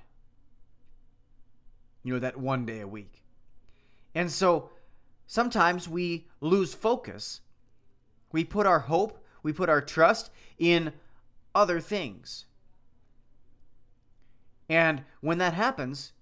You 2.07 2.13
know, 2.13 2.19
that 2.19 2.37
one 2.37 2.65
day 2.65 2.79
a 2.79 2.87
week. 2.87 3.21
And 4.15 4.31
so 4.31 4.69
sometimes 5.25 5.89
we 5.89 6.29
lose 6.39 6.73
focus. 6.73 7.41
We 8.31 8.45
put 8.45 8.65
our 8.65 8.79
hope, 8.79 9.21
we 9.43 9.51
put 9.51 9.67
our 9.67 9.81
trust 9.81 10.31
in 10.57 10.93
other 11.53 11.81
things. 11.81 12.45
And 14.69 15.03
when 15.19 15.37
that 15.39 15.53
happens, 15.53 16.13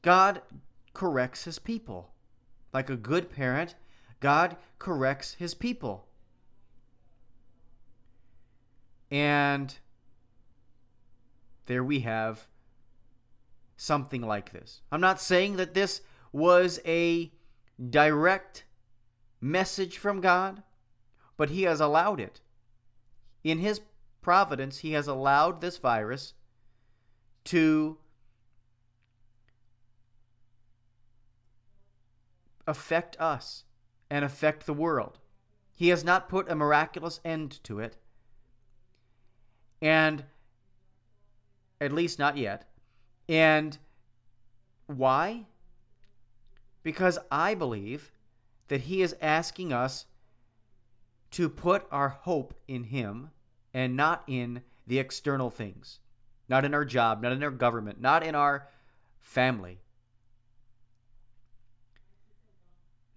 God 0.00 0.40
corrects 0.94 1.44
his 1.44 1.58
people. 1.58 2.14
Like 2.72 2.88
a 2.88 2.96
good 2.96 3.28
parent, 3.28 3.74
God 4.20 4.56
corrects 4.78 5.34
his 5.34 5.52
people. 5.52 6.08
And 9.10 9.76
there 11.66 11.84
we 11.84 12.00
have 12.00 12.46
something 13.76 14.22
like 14.22 14.52
this. 14.52 14.80
I'm 14.90 15.00
not 15.00 15.20
saying 15.20 15.56
that 15.56 15.74
this 15.74 16.00
was 16.32 16.80
a 16.86 17.30
direct 17.90 18.64
message 19.40 19.98
from 19.98 20.20
God, 20.20 20.62
but 21.36 21.50
He 21.50 21.62
has 21.62 21.80
allowed 21.80 22.20
it. 22.20 22.40
In 23.44 23.58
His 23.58 23.80
providence, 24.22 24.78
He 24.78 24.92
has 24.92 25.06
allowed 25.06 25.60
this 25.60 25.78
virus 25.78 26.34
to 27.44 27.98
affect 32.66 33.16
us 33.20 33.64
and 34.10 34.24
affect 34.24 34.66
the 34.66 34.74
world. 34.74 35.18
He 35.76 35.88
has 35.88 36.02
not 36.02 36.28
put 36.28 36.50
a 36.50 36.54
miraculous 36.54 37.20
end 37.24 37.62
to 37.64 37.78
it. 37.80 37.96
And 39.82 40.24
at 41.80 41.92
least 41.92 42.18
not 42.18 42.36
yet. 42.36 42.68
And 43.28 43.76
why? 44.86 45.46
Because 46.82 47.18
I 47.30 47.54
believe 47.54 48.12
that 48.68 48.82
He 48.82 49.02
is 49.02 49.16
asking 49.20 49.72
us 49.72 50.06
to 51.32 51.48
put 51.48 51.86
our 51.90 52.08
hope 52.08 52.54
in 52.68 52.84
Him 52.84 53.30
and 53.74 53.96
not 53.96 54.22
in 54.26 54.62
the 54.86 54.98
external 54.98 55.50
things, 55.50 55.98
not 56.48 56.64
in 56.64 56.72
our 56.72 56.84
job, 56.84 57.22
not 57.22 57.32
in 57.32 57.42
our 57.42 57.50
government, 57.50 58.00
not 58.00 58.22
in 58.22 58.34
our 58.34 58.68
family, 59.18 59.80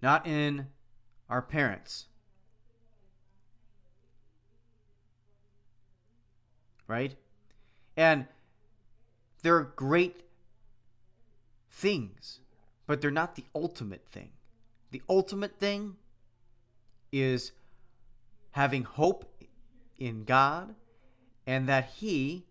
not 0.02 0.26
in 0.26 0.66
our 1.28 1.40
parents. 1.40 2.06
Right? 6.88 7.14
And 7.96 8.26
they're 9.42 9.62
great 9.62 10.22
things, 11.70 12.40
but 12.86 13.00
they're 13.00 13.10
not 13.10 13.36
the 13.36 13.44
ultimate 13.54 14.06
thing. 14.10 14.30
The 14.90 15.02
ultimate 15.08 15.58
thing 15.58 15.96
is 17.12 17.52
having 18.52 18.84
hope 18.84 19.44
in 19.98 20.24
God 20.24 20.74
and 21.46 21.68
that 21.68 21.90
He 21.96 22.46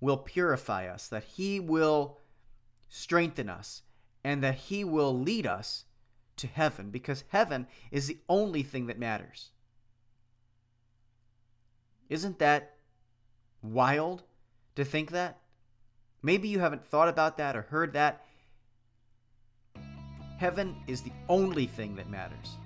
will 0.00 0.16
purify 0.16 0.88
us, 0.88 1.08
that 1.08 1.24
He 1.24 1.60
will 1.60 2.18
strengthen 2.88 3.48
us, 3.48 3.82
and 4.24 4.42
that 4.42 4.54
He 4.54 4.84
will 4.84 5.18
lead 5.18 5.46
us 5.46 5.84
to 6.36 6.46
heaven 6.46 6.90
because 6.90 7.24
heaven 7.28 7.66
is 7.90 8.06
the 8.06 8.18
only 8.28 8.62
thing 8.62 8.86
that 8.86 8.98
matters. 8.98 9.50
Isn't 12.08 12.38
that 12.38 12.76
wild 13.62 14.22
to 14.76 14.84
think 14.84 15.10
that? 15.10 15.38
Maybe 16.22 16.48
you 16.48 16.58
haven't 16.58 16.84
thought 16.84 17.08
about 17.08 17.38
that 17.38 17.56
or 17.56 17.62
heard 17.62 17.92
that. 17.92 18.24
Heaven 20.38 20.76
is 20.86 21.02
the 21.02 21.12
only 21.28 21.66
thing 21.66 21.96
that 21.96 22.10
matters, 22.10 22.56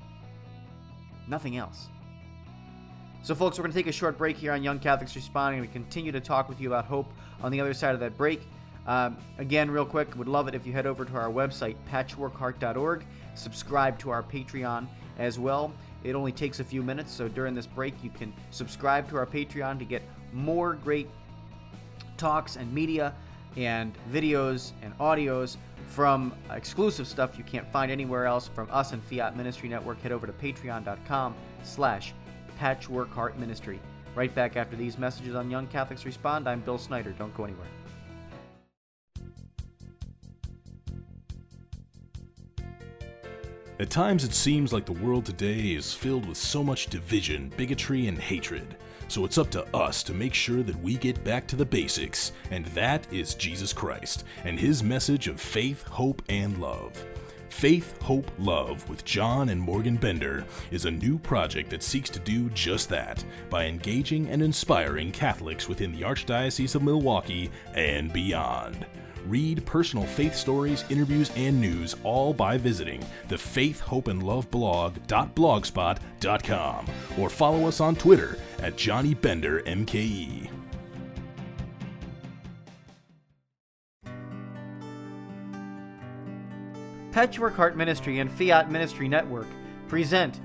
nothing 1.28 1.57
else. 1.57 1.88
So, 3.23 3.35
folks, 3.35 3.59
we're 3.59 3.64
going 3.64 3.73
to 3.73 3.78
take 3.78 3.87
a 3.87 3.92
short 3.92 4.16
break 4.16 4.37
here 4.37 4.52
on 4.52 4.62
Young 4.62 4.78
Catholics 4.78 5.14
Responding. 5.14 5.61
We 5.61 5.69
continue 5.69 6.11
to 6.11 6.21
talk 6.21 6.49
with 6.49 6.61
you 6.61 6.69
about 6.69 6.87
hope 6.87 7.12
on 7.42 7.52
the 7.52 7.61
other 7.61 7.75
side 7.75 7.95
of 7.95 8.00
that 8.00 8.16
break. 8.16 8.40
Um, 8.87 9.19
again, 9.38 9.71
real 9.71 9.85
quick, 9.85 10.16
would 10.16 10.26
love 10.26 10.49
it 10.49 10.54
if 10.54 10.66
you 10.66 10.73
head 10.73 10.87
over 10.87 11.04
to 11.04 11.14
our 11.14 11.28
website, 11.28 11.76
patchworkheart.org. 11.90 13.04
Subscribe 13.35 13.99
to 13.99 14.11
our 14.11 14.23
Patreon 14.23 14.88
as 15.19 15.38
well. 15.38 15.73
It 16.02 16.14
only 16.14 16.33
takes 16.33 16.61
a 16.61 16.64
few 16.64 16.83
minutes, 16.83 17.12
so 17.12 17.28
during 17.28 17.54
this 17.54 17.66
break, 17.66 17.95
you 18.02 18.09
can 18.11 18.33
subscribe 18.50 19.09
to 19.11 19.16
our 19.16 19.26
Patreon 19.26 19.78
to 19.78 19.85
get 19.85 20.02
more 20.33 20.75
great 20.75 21.09
talks 22.16 22.57
and 22.57 22.73
media 22.73 23.14
and 23.57 23.95
videos 24.12 24.73
and 24.83 24.97
audios 24.99 25.57
from 25.88 26.33
exclusive 26.50 27.07
stuff 27.07 27.37
you 27.37 27.45
can't 27.45 27.71
find 27.73 27.90
anywhere 27.90 28.26
else 28.26 28.49
from 28.49 28.69
us 28.71 28.92
and 28.92 29.02
Fiat 29.02 29.37
Ministry 29.37 29.69
Network. 29.69 30.00
Head 30.00 30.12
over 30.12 30.26
to 30.26 30.33
patreon.com 30.33 31.35
slash 31.62 32.14
patchworkheart 32.59 33.37
ministry. 33.37 33.80
Right 34.14 34.35
back 34.35 34.57
after 34.57 34.76
these 34.76 34.99
messages 34.99 35.35
on 35.35 35.50
Young 35.50 35.66
Catholics 35.66 36.04
Respond, 36.04 36.49
I'm 36.49 36.61
Bill 36.61 36.78
Snyder. 36.78 37.12
Don't 37.12 37.35
go 37.37 37.45
anywhere. 37.45 37.66
At 43.80 43.88
times, 43.88 44.25
it 44.25 44.35
seems 44.35 44.75
like 44.75 44.85
the 44.85 44.92
world 44.92 45.25
today 45.25 45.71
is 45.71 45.95
filled 45.95 46.26
with 46.26 46.37
so 46.37 46.62
much 46.62 46.88
division, 46.88 47.50
bigotry, 47.57 48.09
and 48.09 48.19
hatred. 48.19 48.76
So 49.10 49.24
it's 49.24 49.38
up 49.38 49.50
to 49.50 49.64
us 49.76 50.04
to 50.04 50.14
make 50.14 50.32
sure 50.32 50.62
that 50.62 50.80
we 50.80 50.94
get 50.94 51.24
back 51.24 51.48
to 51.48 51.56
the 51.56 51.64
basics, 51.64 52.30
and 52.52 52.64
that 52.66 53.12
is 53.12 53.34
Jesus 53.34 53.72
Christ 53.72 54.22
and 54.44 54.56
his 54.56 54.84
message 54.84 55.26
of 55.26 55.40
faith, 55.40 55.82
hope, 55.88 56.22
and 56.28 56.58
love. 56.58 57.04
Faith, 57.48 58.00
Hope, 58.02 58.30
Love 58.38 58.88
with 58.88 59.04
John 59.04 59.48
and 59.48 59.60
Morgan 59.60 59.96
Bender 59.96 60.44
is 60.70 60.84
a 60.84 60.92
new 60.92 61.18
project 61.18 61.70
that 61.70 61.82
seeks 61.82 62.08
to 62.10 62.20
do 62.20 62.50
just 62.50 62.88
that 62.90 63.24
by 63.50 63.66
engaging 63.66 64.28
and 64.28 64.40
inspiring 64.40 65.10
Catholics 65.10 65.68
within 65.68 65.90
the 65.90 66.02
Archdiocese 66.02 66.76
of 66.76 66.84
Milwaukee 66.84 67.50
and 67.74 68.12
beyond. 68.12 68.86
Read 69.26 69.64
personal 69.66 70.06
faith 70.06 70.34
stories, 70.34 70.84
interviews, 70.90 71.30
and 71.36 71.60
news 71.60 71.94
all 72.04 72.32
by 72.32 72.56
visiting 72.58 73.04
the 73.28 73.38
Faith, 73.38 73.80
Hope, 73.80 74.08
and 74.08 74.22
Love 74.22 74.50
blog.blogspot.com 74.50 76.86
or 77.18 77.30
follow 77.30 77.68
us 77.68 77.80
on 77.80 77.96
Twitter 77.96 78.38
at 78.62 78.76
Johnny 78.76 79.14
Bender 79.14 79.62
MKE. 79.62 80.48
Patchwork 87.12 87.56
Heart 87.56 87.76
Ministry 87.76 88.20
and 88.20 88.30
Fiat 88.30 88.70
Ministry 88.70 89.08
Network 89.08 89.48
present 89.88 90.40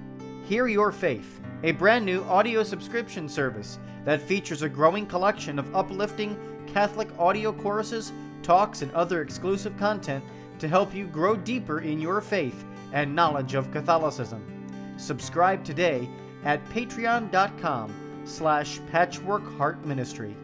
Hear 0.47 0.67
Your 0.67 0.91
Faith, 0.91 1.39
a 1.63 1.71
brand 1.73 2.03
new 2.05 2.23
audio 2.23 2.63
subscription 2.63 3.29
service 3.29 3.77
that 4.03 4.19
features 4.21 4.63
a 4.63 4.69
growing 4.69 5.05
collection 5.05 5.59
of 5.59 5.75
uplifting 5.75 6.35
Catholic 6.65 7.07
audio 7.19 7.53
choruses, 7.53 8.11
talks, 8.45 8.81
and 8.81 8.91
other 8.93 9.21
exclusive 9.21 9.75
content 9.77 10.23
to 10.59 10.67
help 10.67 10.93
you 10.93 11.07
grow 11.07 11.35
deeper 11.35 11.81
in 11.81 11.99
your 11.99 12.21
faith 12.21 12.63
and 12.93 13.13
knowledge 13.13 13.55
of 13.55 13.71
Catholicism. 13.71 14.41
Subscribe 14.97 15.65
today 15.65 16.07
at 16.45 16.63
patreon.com 16.69 18.21
slash 18.23 18.79
patchworkheartministry. 18.91 20.35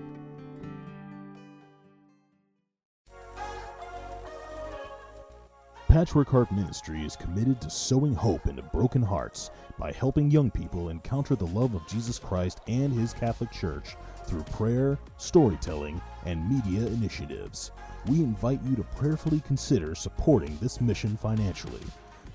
Patchwork 5.91 6.29
Heart 6.29 6.53
Ministry 6.53 7.01
is 7.01 7.17
committed 7.17 7.59
to 7.59 7.69
sowing 7.69 8.15
hope 8.15 8.47
into 8.47 8.61
broken 8.61 9.01
hearts 9.01 9.51
by 9.77 9.91
helping 9.91 10.31
young 10.31 10.49
people 10.49 10.87
encounter 10.87 11.35
the 11.35 11.47
love 11.47 11.75
of 11.75 11.85
Jesus 11.85 12.17
Christ 12.17 12.61
and 12.67 12.93
His 12.93 13.11
Catholic 13.11 13.51
Church 13.51 13.97
through 14.25 14.43
prayer, 14.43 14.97
storytelling, 15.17 16.01
and 16.25 16.49
media 16.49 16.87
initiatives. 16.87 17.71
We 18.07 18.23
invite 18.23 18.61
you 18.63 18.75
to 18.75 18.83
prayerfully 18.83 19.41
consider 19.41 19.95
supporting 19.95 20.57
this 20.61 20.81
mission 20.81 21.17
financially. 21.17 21.81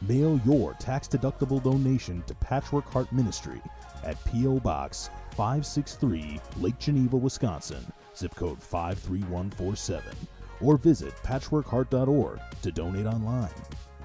Mail 0.02 0.40
your 0.44 0.74
tax 0.74 1.08
deductible 1.08 1.62
donation 1.62 2.22
to 2.26 2.34
Patchwork 2.34 2.90
Heart 2.92 3.12
Ministry 3.12 3.60
at 4.04 4.22
P.O. 4.24 4.60
Box 4.60 5.10
563, 5.30 6.40
Lake 6.58 6.78
Geneva, 6.78 7.16
Wisconsin, 7.16 7.84
zip 8.14 8.34
code 8.34 8.62
53147 8.62 10.14
or 10.60 10.76
visit 10.76 11.14
patchworkheart.org 11.22 12.40
to 12.62 12.72
donate 12.72 13.06
online. 13.06 13.50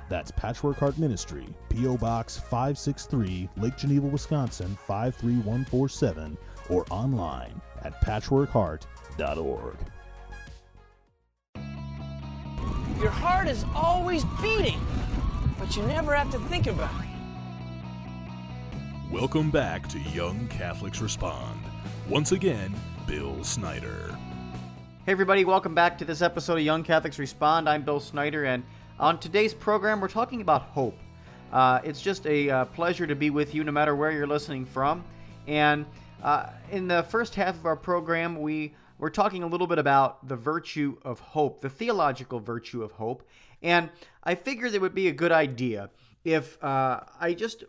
That's 0.10 0.32
Patchwork 0.32 0.78
Heart 0.78 0.98
Ministry, 0.98 1.48
P.O. 1.70 1.98
Box 1.98 2.38
563, 2.38 3.50
Lake 3.58 3.78
Geneva, 3.78 4.08
Wisconsin 4.08 4.78
53147, 4.86 6.38
or 6.70 6.86
online 6.90 7.62
at 7.84 8.00
patchworkheart.org. 8.02 9.78
Your 13.00 13.10
heart 13.10 13.48
is 13.48 13.66
always 13.74 14.24
beating, 14.42 14.80
but 15.58 15.76
you 15.76 15.84
never 15.84 16.16
have 16.16 16.30
to 16.32 16.40
think 16.40 16.68
about 16.68 16.92
it. 17.02 17.08
Welcome 19.12 19.50
back 19.50 19.88
to 19.90 20.00
Young 20.00 20.48
Catholics 20.48 21.02
Respond. 21.02 21.60
Once 22.08 22.32
again, 22.32 22.74
Bill 23.08 23.44
Snyder. 23.44 24.16
Hey, 25.06 25.12
everybody, 25.14 25.44
welcome 25.46 25.74
back 25.74 25.98
to 25.98 26.06
this 26.06 26.22
episode 26.22 26.60
of 26.60 26.64
Young 26.64 26.84
Catholics 26.84 27.18
Respond. 27.18 27.68
I'm 27.68 27.84
Bill 27.84 28.00
Snyder, 28.00 28.46
and 28.46 28.64
on 29.00 29.20
today's 29.20 29.54
program, 29.54 30.00
we're 30.00 30.08
talking 30.08 30.42
about 30.42 30.62
hope. 30.62 30.98
Uh, 31.52 31.82
it's 31.84 32.02
just 32.02 32.26
a 32.28 32.50
uh, 32.50 32.66
pleasure 32.66 33.08
to 33.08 33.16
be 33.16 33.32
with 33.32 33.56
you 33.56 33.64
no 33.64 33.72
matter 33.72 33.96
where 33.96 34.12
you're 34.12 34.28
listening 34.28 34.66
from. 34.66 35.04
And 35.48 35.86
uh, 36.22 36.50
in 36.72 36.88
the 36.88 37.04
first 37.04 37.36
half 37.36 37.56
of 37.56 37.66
our 37.66 37.76
program, 37.76 38.40
we 38.40 38.76
were 38.98 39.10
talking 39.10 39.44
a 39.44 39.48
little 39.48 39.68
bit 39.68 39.80
about 39.80 40.28
the 40.28 40.36
virtue 40.36 40.98
of 41.04 41.20
hope, 41.20 41.62
the 41.62 41.70
theological 41.70 42.40
virtue 42.40 42.84
of 42.84 42.92
hope. 42.94 43.28
And 43.64 43.90
I 44.24 44.36
figured 44.36 44.74
it 44.74 44.82
would 44.82 44.96
be 44.96 45.08
a 45.08 45.12
good 45.12 45.32
idea 45.32 45.90
if 46.24 46.64
uh, 46.64 47.02
I 47.20 47.34
just 47.34 47.64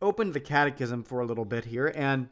opened 0.00 0.34
the 0.34 0.40
catechism 0.40 1.04
for 1.04 1.20
a 1.20 1.26
little 1.26 1.44
bit 1.44 1.66
here 1.66 1.92
and 1.94 2.28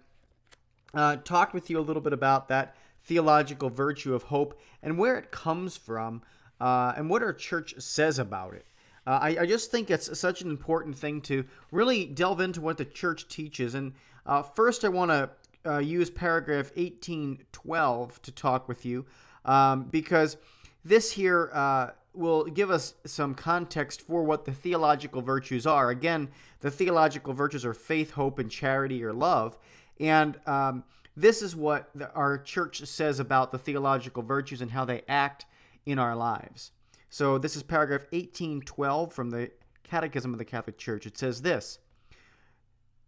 uh, 0.95 1.17
talked 1.17 1.55
with 1.55 1.71
you 1.71 1.79
a 1.79 1.83
little 1.83 2.03
bit 2.03 2.13
about 2.13 2.49
that 2.49 2.75
theological 3.03 3.71
virtue 3.71 4.15
of 4.15 4.25
hope 4.25 4.59
and 4.83 4.99
where 4.99 5.17
it 5.17 5.31
comes 5.31 5.77
from 5.77 6.23
uh, 6.61 6.93
and 6.97 7.09
what 7.09 7.23
our 7.23 7.33
church 7.33 7.75
says 7.79 8.19
about 8.19 8.55
it. 8.55 8.67
Uh, 9.07 9.19
I, 9.23 9.29
I, 9.41 9.47
just 9.47 9.71
think 9.71 9.91
it's 9.91 10.19
such 10.19 10.43
an 10.43 10.51
important 10.51 10.97
thing 10.97 11.23
to 11.23 11.45
really 11.71 12.05
delve 12.05 12.41
into 12.41 12.61
what 12.61 12.77
the 12.77 12.85
church 12.85 13.29
teaches. 13.29 13.75
And 13.75 13.95
uh, 14.27 14.43
first, 14.43 14.85
I 14.85 14.89
want 14.89 15.11
to 15.11 15.31
uh, 15.67 15.79
use 15.79 16.11
paragraph 16.11 16.71
1812 16.77 18.23
to 18.23 18.33
talk 18.33 18.69
with 18.69 18.85
you 18.85 19.05
um, 19.45 19.85
because 19.85 20.37
this 20.85 21.13
here 21.13 21.51
uh, 21.53 21.91
will 22.15 22.45
give 22.45 22.71
us 22.71 22.95
some 23.05 23.35
context 23.35 24.03
for 24.03 24.25
what 24.25 24.45
the 24.45 24.53
theological 24.53 25.23
virtues 25.23 25.67
are. 25.67 25.91
Again, 25.91 26.29
the 26.61 26.71
theological 26.71 27.33
virtues 27.33 27.65
are 27.65 27.75
faith, 27.75 28.11
hope, 28.11 28.39
and 28.39 28.51
charity 28.51 29.05
or 29.05 29.13
love. 29.13 29.59
And 29.99 30.39
um, 30.47 30.85
this 31.17 31.43
is 31.43 31.55
what 31.55 31.91
the, 31.95 32.11
our 32.13 32.39
church 32.39 32.85
says 32.87 33.21
about 33.21 33.53
the 33.53 33.59
theological 33.59 34.23
virtues 34.23 34.61
and 34.61 34.71
how 34.71 34.85
they 34.85 35.03
act 35.09 35.47
in 35.87 35.99
our 35.99 36.17
lives. 36.17 36.73
So 37.11 37.39
this 37.39 37.57
is 37.57 37.63
paragraph 37.63 38.03
1812 38.11 39.13
from 39.13 39.31
the 39.31 39.51
Catechism 39.85 40.33
of 40.33 40.39
the 40.39 40.45
Catholic 40.45 40.79
Church. 40.79 41.07
It 41.07 41.19
says 41.19 41.43
this 41.43 41.79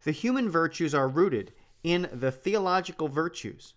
The 0.04 0.12
human 0.12 0.50
virtues 0.50 0.94
are 0.94 1.08
rooted 1.08 1.52
in 1.82 2.08
the 2.12 2.30
theological 2.30 3.08
virtues, 3.08 3.74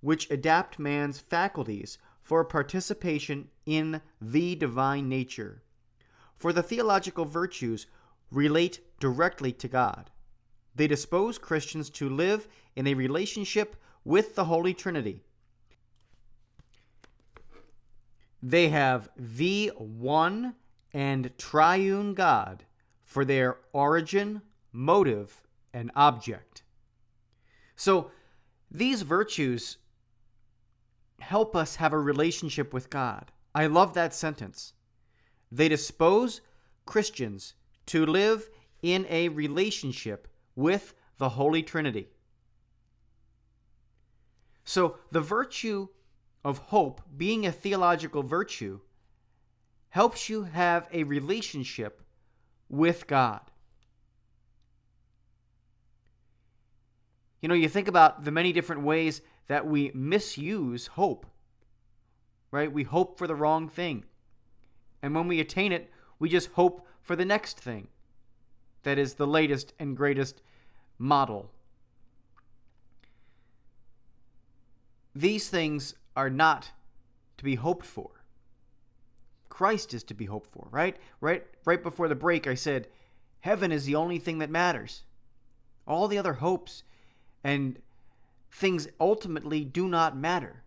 which 0.00 0.30
adapt 0.30 0.78
man's 0.78 1.18
faculties 1.20 1.98
for 2.22 2.44
participation 2.44 3.48
in 3.66 4.00
the 4.20 4.54
divine 4.54 5.08
nature. 5.08 5.62
For 6.36 6.52
the 6.52 6.62
theological 6.62 7.24
virtues 7.24 7.86
relate 8.30 8.80
directly 8.98 9.52
to 9.52 9.68
God. 9.68 10.10
They 10.74 10.88
dispose 10.88 11.38
Christians 11.38 11.88
to 11.90 12.08
live 12.08 12.48
in 12.74 12.86
a 12.86 12.94
relationship 12.94 13.76
with 14.04 14.34
the 14.34 14.44
Holy 14.44 14.74
Trinity. 14.74 15.22
They 18.42 18.68
have 18.68 19.08
the 19.16 19.72
one 19.76 20.54
and 20.92 21.36
triune 21.38 22.14
God 22.14 22.64
for 23.02 23.24
their 23.24 23.58
origin, 23.72 24.42
motive, 24.72 25.42
and 25.72 25.90
object. 25.94 26.63
So 27.76 28.10
these 28.70 29.02
virtues 29.02 29.78
help 31.20 31.56
us 31.56 31.76
have 31.76 31.92
a 31.92 31.98
relationship 31.98 32.72
with 32.72 32.90
God. 32.90 33.32
I 33.54 33.66
love 33.66 33.94
that 33.94 34.14
sentence. 34.14 34.72
They 35.50 35.68
dispose 35.68 36.40
Christians 36.84 37.54
to 37.86 38.04
live 38.04 38.50
in 38.82 39.06
a 39.08 39.28
relationship 39.28 40.28
with 40.56 40.94
the 41.18 41.30
Holy 41.30 41.62
Trinity. 41.62 42.08
So, 44.64 44.96
the 45.10 45.20
virtue 45.20 45.88
of 46.44 46.58
hope, 46.58 47.02
being 47.16 47.46
a 47.46 47.52
theological 47.52 48.22
virtue, 48.22 48.80
helps 49.90 50.28
you 50.28 50.44
have 50.44 50.88
a 50.92 51.04
relationship 51.04 52.02
with 52.68 53.06
God. 53.06 53.40
You 57.44 57.48
know, 57.48 57.54
you 57.54 57.68
think 57.68 57.88
about 57.88 58.24
the 58.24 58.30
many 58.30 58.54
different 58.54 58.80
ways 58.80 59.20
that 59.48 59.66
we 59.66 59.90
misuse 59.92 60.86
hope, 60.86 61.26
right? 62.50 62.72
We 62.72 62.84
hope 62.84 63.18
for 63.18 63.26
the 63.26 63.34
wrong 63.34 63.68
thing. 63.68 64.06
And 65.02 65.14
when 65.14 65.28
we 65.28 65.40
attain 65.40 65.70
it, 65.70 65.90
we 66.18 66.30
just 66.30 66.52
hope 66.52 66.86
for 67.02 67.14
the 67.14 67.26
next 67.26 67.60
thing 67.60 67.88
that 68.84 68.96
is 68.96 69.16
the 69.16 69.26
latest 69.26 69.74
and 69.78 69.94
greatest 69.94 70.40
model. 70.98 71.50
These 75.14 75.50
things 75.50 75.96
are 76.16 76.30
not 76.30 76.70
to 77.36 77.44
be 77.44 77.56
hoped 77.56 77.84
for. 77.84 78.24
Christ 79.50 79.92
is 79.92 80.02
to 80.04 80.14
be 80.14 80.24
hoped 80.24 80.50
for, 80.50 80.68
right? 80.70 80.96
Right 81.20 81.44
right 81.66 81.82
before 81.82 82.08
the 82.08 82.14
break 82.14 82.46
I 82.46 82.54
said 82.54 82.88
heaven 83.40 83.70
is 83.70 83.84
the 83.84 83.96
only 83.96 84.18
thing 84.18 84.38
that 84.38 84.48
matters. 84.48 85.02
All 85.86 86.08
the 86.08 86.16
other 86.16 86.32
hopes 86.32 86.84
and 87.44 87.78
things 88.50 88.88
ultimately 88.98 89.64
do 89.64 89.86
not 89.86 90.16
matter. 90.16 90.62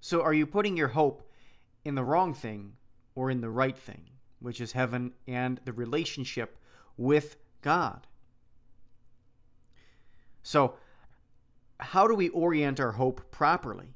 So 0.00 0.22
are 0.22 0.32
you 0.32 0.46
putting 0.46 0.76
your 0.76 0.88
hope 0.88 1.28
in 1.84 1.96
the 1.96 2.04
wrong 2.04 2.32
thing 2.32 2.74
or 3.14 3.30
in 3.30 3.40
the 3.40 3.50
right 3.50 3.76
thing, 3.76 4.04
which 4.38 4.60
is 4.60 4.72
heaven 4.72 5.12
and 5.26 5.60
the 5.64 5.72
relationship 5.72 6.56
with 6.96 7.36
God? 7.60 8.06
So 10.42 10.74
how 11.78 12.06
do 12.06 12.14
we 12.14 12.28
orient 12.30 12.80
our 12.80 12.92
hope 12.92 13.30
properly? 13.30 13.94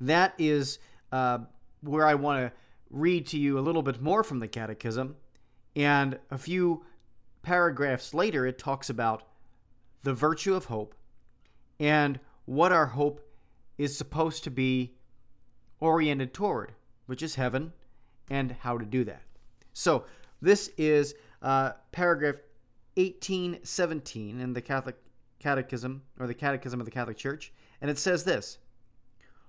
That 0.00 0.34
is 0.36 0.78
uh, 1.12 1.38
where 1.80 2.06
I 2.06 2.14
want 2.14 2.40
to 2.40 2.52
read 2.90 3.26
to 3.28 3.38
you 3.38 3.58
a 3.58 3.60
little 3.60 3.82
bit 3.82 4.02
more 4.02 4.22
from 4.22 4.40
the 4.40 4.48
Catechism. 4.48 5.16
And 5.76 6.18
a 6.30 6.36
few 6.36 6.84
paragraphs 7.42 8.12
later, 8.12 8.46
it 8.46 8.58
talks 8.58 8.90
about 8.90 9.22
the 10.02 10.14
virtue 10.14 10.54
of 10.54 10.66
hope 10.66 10.94
and 11.78 12.18
what 12.44 12.72
our 12.72 12.86
hope 12.86 13.20
is 13.78 13.96
supposed 13.96 14.44
to 14.44 14.50
be 14.50 14.94
oriented 15.80 16.34
toward, 16.34 16.72
which 17.06 17.22
is 17.22 17.34
heaven, 17.34 17.72
and 18.30 18.56
how 18.60 18.78
to 18.78 18.84
do 18.84 19.04
that. 19.04 19.22
So, 19.72 20.04
this 20.40 20.70
is 20.76 21.14
uh, 21.40 21.72
paragraph 21.92 22.36
1817 22.94 24.40
in 24.40 24.52
the 24.52 24.60
Catholic 24.60 24.96
Catechism, 25.38 26.02
or 26.20 26.26
the 26.26 26.34
Catechism 26.34 26.80
of 26.80 26.84
the 26.84 26.92
Catholic 26.92 27.16
Church, 27.16 27.52
and 27.80 27.90
it 27.90 27.98
says 27.98 28.24
this 28.24 28.58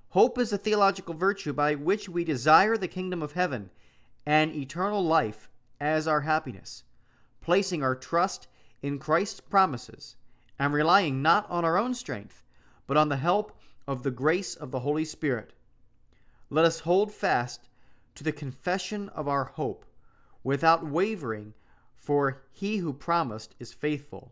Hope 0.10 0.38
is 0.38 0.54
a 0.54 0.58
theological 0.58 1.14
virtue 1.14 1.54
by 1.54 1.76
which 1.76 2.08
we 2.08 2.24
desire 2.24 2.78
the 2.78 2.88
kingdom 2.88 3.22
of 3.22 3.34
heaven 3.34 3.70
and 4.26 4.56
eternal 4.56 5.04
life 5.04 5.50
as 5.80 6.08
our 6.08 6.22
happiness, 6.22 6.84
placing 7.42 7.84
our 7.84 7.96
trust 7.96 8.48
in 8.82 8.98
Christ's 8.98 9.40
promises 9.40 10.16
and 10.60 10.74
relying 10.74 11.22
not 11.22 11.50
on 11.50 11.66
our 11.66 11.78
own 11.78 11.94
strength, 11.94 12.44
but 12.88 12.98
on 12.98 13.10
the 13.10 13.18
help 13.18 13.58
of 13.88 14.04
the 14.04 14.12
grace 14.12 14.56
of 14.56 14.72
the 14.72 14.80
Holy 14.80 15.06
Spirit. 15.06 15.54
Let 16.50 16.66
us 16.66 16.82
hold 16.82 17.12
fast 17.12 17.68
to 18.16 18.24
the 18.24 18.32
confession 18.32 19.10
of 19.10 19.28
our 19.28 19.46
hope 19.46 19.86
without 20.44 20.86
wavering, 20.86 21.54
for 21.96 22.44
he 22.52 22.78
who 22.78 22.94
promised 22.94 23.56
is 23.60 23.74
faithful. 23.74 24.32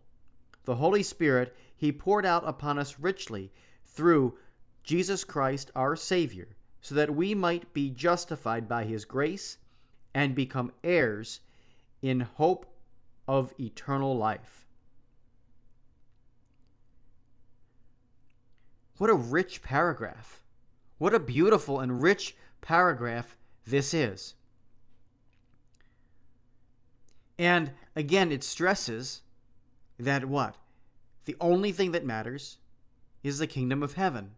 The 0.65 0.75
Holy 0.75 1.03
Spirit 1.03 1.55
he 1.75 1.91
poured 1.91 2.25
out 2.25 2.47
upon 2.47 2.77
us 2.77 2.99
richly 2.99 3.51
through 3.85 4.37
Jesus 4.83 5.23
Christ 5.23 5.71
our 5.75 5.95
Savior, 5.95 6.49
so 6.81 6.95
that 6.95 7.15
we 7.15 7.33
might 7.33 7.73
be 7.73 7.89
justified 7.89 8.67
by 8.67 8.83
his 8.83 9.05
grace 9.05 9.57
and 10.13 10.35
become 10.35 10.71
heirs 10.83 11.39
in 12.01 12.19
hope 12.19 12.65
of 13.27 13.53
eternal 13.59 14.15
life. 14.15 14.67
What 19.01 19.09
a 19.09 19.15
rich 19.15 19.63
paragraph. 19.63 20.43
What 20.99 21.15
a 21.15 21.19
beautiful 21.19 21.79
and 21.79 22.03
rich 22.03 22.35
paragraph 22.61 23.35
this 23.65 23.95
is. 23.95 24.35
And 27.39 27.71
again, 27.95 28.31
it 28.31 28.43
stresses 28.43 29.21
that 29.97 30.25
what? 30.25 30.55
The 31.25 31.35
only 31.41 31.71
thing 31.71 31.93
that 31.93 32.05
matters 32.05 32.59
is 33.23 33.39
the 33.39 33.47
kingdom 33.47 33.81
of 33.81 33.93
heaven. 33.93 34.33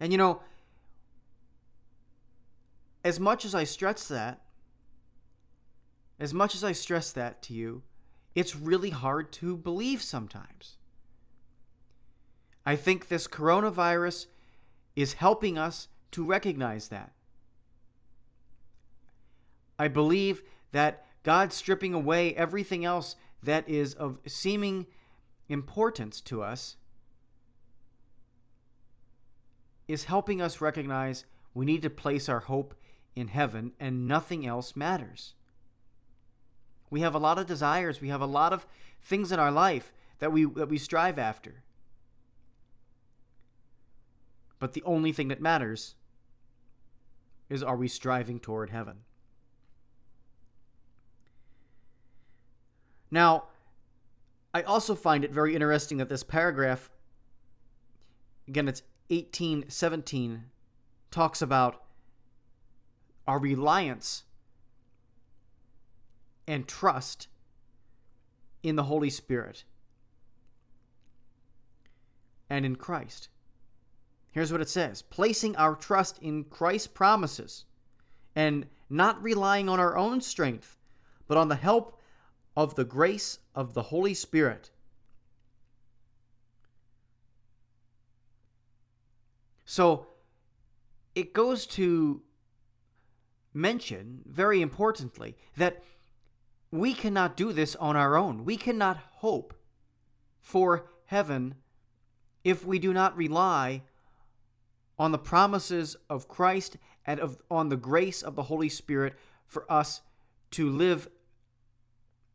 And 0.00 0.12
you 0.12 0.16
know, 0.16 0.40
as 3.04 3.20
much 3.20 3.44
as 3.44 3.54
I 3.54 3.64
stress 3.64 4.08
that, 4.08 4.40
as 6.18 6.32
much 6.32 6.54
as 6.54 6.64
I 6.64 6.72
stress 6.72 7.12
that 7.12 7.42
to 7.42 7.52
you, 7.52 7.82
it's 8.34 8.56
really 8.56 8.88
hard 8.88 9.30
to 9.32 9.58
believe 9.58 10.00
sometimes. 10.00 10.78
I 12.66 12.74
think 12.74 13.06
this 13.06 13.28
coronavirus 13.28 14.26
is 14.96 15.14
helping 15.14 15.56
us 15.56 15.86
to 16.10 16.24
recognize 16.24 16.88
that. 16.88 17.12
I 19.78 19.86
believe 19.86 20.42
that 20.72 21.06
God 21.22 21.52
stripping 21.52 21.94
away 21.94 22.34
everything 22.34 22.84
else 22.84 23.14
that 23.42 23.68
is 23.68 23.94
of 23.94 24.18
seeming 24.26 24.86
importance 25.48 26.20
to 26.22 26.42
us 26.42 26.76
is 29.86 30.04
helping 30.04 30.42
us 30.42 30.60
recognize 30.60 31.24
we 31.54 31.64
need 31.64 31.82
to 31.82 31.90
place 31.90 32.28
our 32.28 32.40
hope 32.40 32.74
in 33.14 33.28
heaven 33.28 33.72
and 33.78 34.08
nothing 34.08 34.44
else 34.44 34.74
matters. 34.74 35.34
We 36.90 37.00
have 37.00 37.14
a 37.14 37.18
lot 37.18 37.38
of 37.38 37.46
desires, 37.46 38.00
we 38.00 38.08
have 38.08 38.20
a 38.20 38.26
lot 38.26 38.52
of 38.52 38.66
things 39.00 39.30
in 39.30 39.38
our 39.38 39.52
life 39.52 39.92
that 40.18 40.32
we 40.32 40.44
that 40.44 40.68
we 40.68 40.78
strive 40.78 41.18
after. 41.18 41.62
But 44.58 44.72
the 44.72 44.82
only 44.84 45.12
thing 45.12 45.28
that 45.28 45.40
matters 45.40 45.94
is 47.48 47.62
are 47.62 47.76
we 47.76 47.88
striving 47.88 48.40
toward 48.40 48.70
heaven? 48.70 48.98
Now, 53.10 53.44
I 54.52 54.62
also 54.62 54.94
find 54.94 55.24
it 55.24 55.30
very 55.30 55.54
interesting 55.54 55.98
that 55.98 56.08
this 56.08 56.22
paragraph, 56.22 56.90
again, 58.48 58.68
it's 58.68 58.82
1817, 59.08 60.44
talks 61.10 61.40
about 61.40 61.82
our 63.26 63.38
reliance 63.38 64.24
and 66.48 66.66
trust 66.66 67.28
in 68.62 68.76
the 68.76 68.84
Holy 68.84 69.10
Spirit 69.10 69.64
and 72.48 72.64
in 72.64 72.76
Christ. 72.76 73.28
Here's 74.36 74.52
what 74.52 74.60
it 74.60 74.68
says 74.68 75.00
placing 75.00 75.56
our 75.56 75.74
trust 75.74 76.18
in 76.20 76.44
Christ's 76.44 76.88
promises 76.88 77.64
and 78.34 78.66
not 78.90 79.22
relying 79.22 79.66
on 79.66 79.80
our 79.80 79.96
own 79.96 80.20
strength, 80.20 80.76
but 81.26 81.38
on 81.38 81.48
the 81.48 81.56
help 81.56 81.98
of 82.54 82.74
the 82.74 82.84
grace 82.84 83.38
of 83.54 83.72
the 83.72 83.84
Holy 83.84 84.12
Spirit. 84.12 84.70
So 89.64 90.08
it 91.14 91.32
goes 91.32 91.64
to 91.68 92.20
mention, 93.54 94.20
very 94.26 94.60
importantly, 94.60 95.34
that 95.56 95.82
we 96.70 96.92
cannot 96.92 97.38
do 97.38 97.54
this 97.54 97.74
on 97.76 97.96
our 97.96 98.18
own. 98.18 98.44
We 98.44 98.58
cannot 98.58 98.98
hope 99.12 99.54
for 100.38 100.90
heaven 101.06 101.54
if 102.44 102.66
we 102.66 102.78
do 102.78 102.92
not 102.92 103.16
rely 103.16 103.80
on 104.98 105.12
the 105.12 105.18
promises 105.18 105.96
of 106.08 106.28
Christ 106.28 106.76
and 107.04 107.20
of, 107.20 107.38
on 107.50 107.68
the 107.68 107.76
grace 107.76 108.22
of 108.22 108.34
the 108.34 108.44
Holy 108.44 108.68
Spirit 108.68 109.14
for 109.46 109.70
us 109.70 110.00
to 110.52 110.68
live 110.70 111.08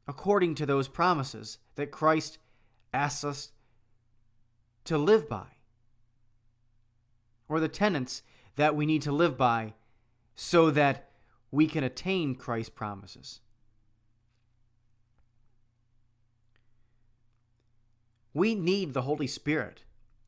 according 0.08 0.56
to 0.56 0.66
those 0.66 0.88
promises 0.88 1.58
that 1.76 1.92
Christ 1.92 2.38
asks 2.94 3.24
us 3.24 3.52
to 4.84 4.98
live 4.98 5.30
by, 5.30 5.46
or 7.48 7.60
the 7.60 7.68
tenets 7.68 8.24
that 8.56 8.76
we 8.76 8.86
need 8.86 9.02
to 9.04 9.12
live 9.12 9.38
by 9.38 9.74
so 10.36 10.72
that 10.72 11.10
we 11.52 11.68
can 11.68 11.84
attain 11.84 12.36
Christ's 12.36 12.70
promises. 12.70 13.42
We 18.34 18.56
need 18.56 18.94
the 18.94 19.04
Holy 19.04 19.28
Spirit 19.28 19.84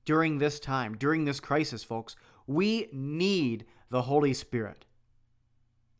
during 0.05 0.37
this 0.37 0.59
time, 0.59 0.95
during 0.97 1.25
this 1.25 1.39
crisis, 1.39 1.83
folks. 1.83 2.15
We 2.45 2.89
need 2.91 3.65
the 3.89 4.03
Holy 4.03 4.33
Spirit. 4.33 4.85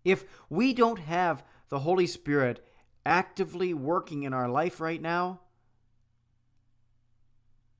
If 0.03 0.25
we 0.49 0.73
don't 0.73 0.99
have 0.99 1.43
the 1.69 1.79
Holy 1.79 2.07
Spirit 2.07 2.65
actively 3.05 3.73
working 3.73 4.23
in 4.23 4.33
our 4.33 4.49
life 4.49 4.81
right 4.81 5.01
now, 5.01 5.41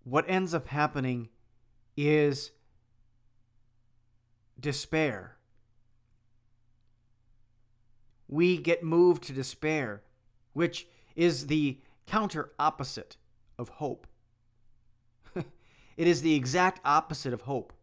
what 0.03 0.25
ends 0.27 0.53
up 0.53 0.67
happening 0.67 1.29
is 1.95 2.51
despair. 4.59 5.37
We 8.27 8.57
get 8.57 8.83
moved 8.83 9.23
to 9.23 9.33
despair, 9.33 10.01
which 10.53 10.87
is 11.15 11.47
the 11.47 11.79
counter 12.07 12.51
opposite 12.57 13.17
of 13.57 13.69
hope. 13.69 14.07
It 15.97 16.07
is 16.07 16.21
the 16.21 16.35
exact 16.35 16.79
opposite 16.83 17.33
of 17.33 17.41
hope. 17.41 17.73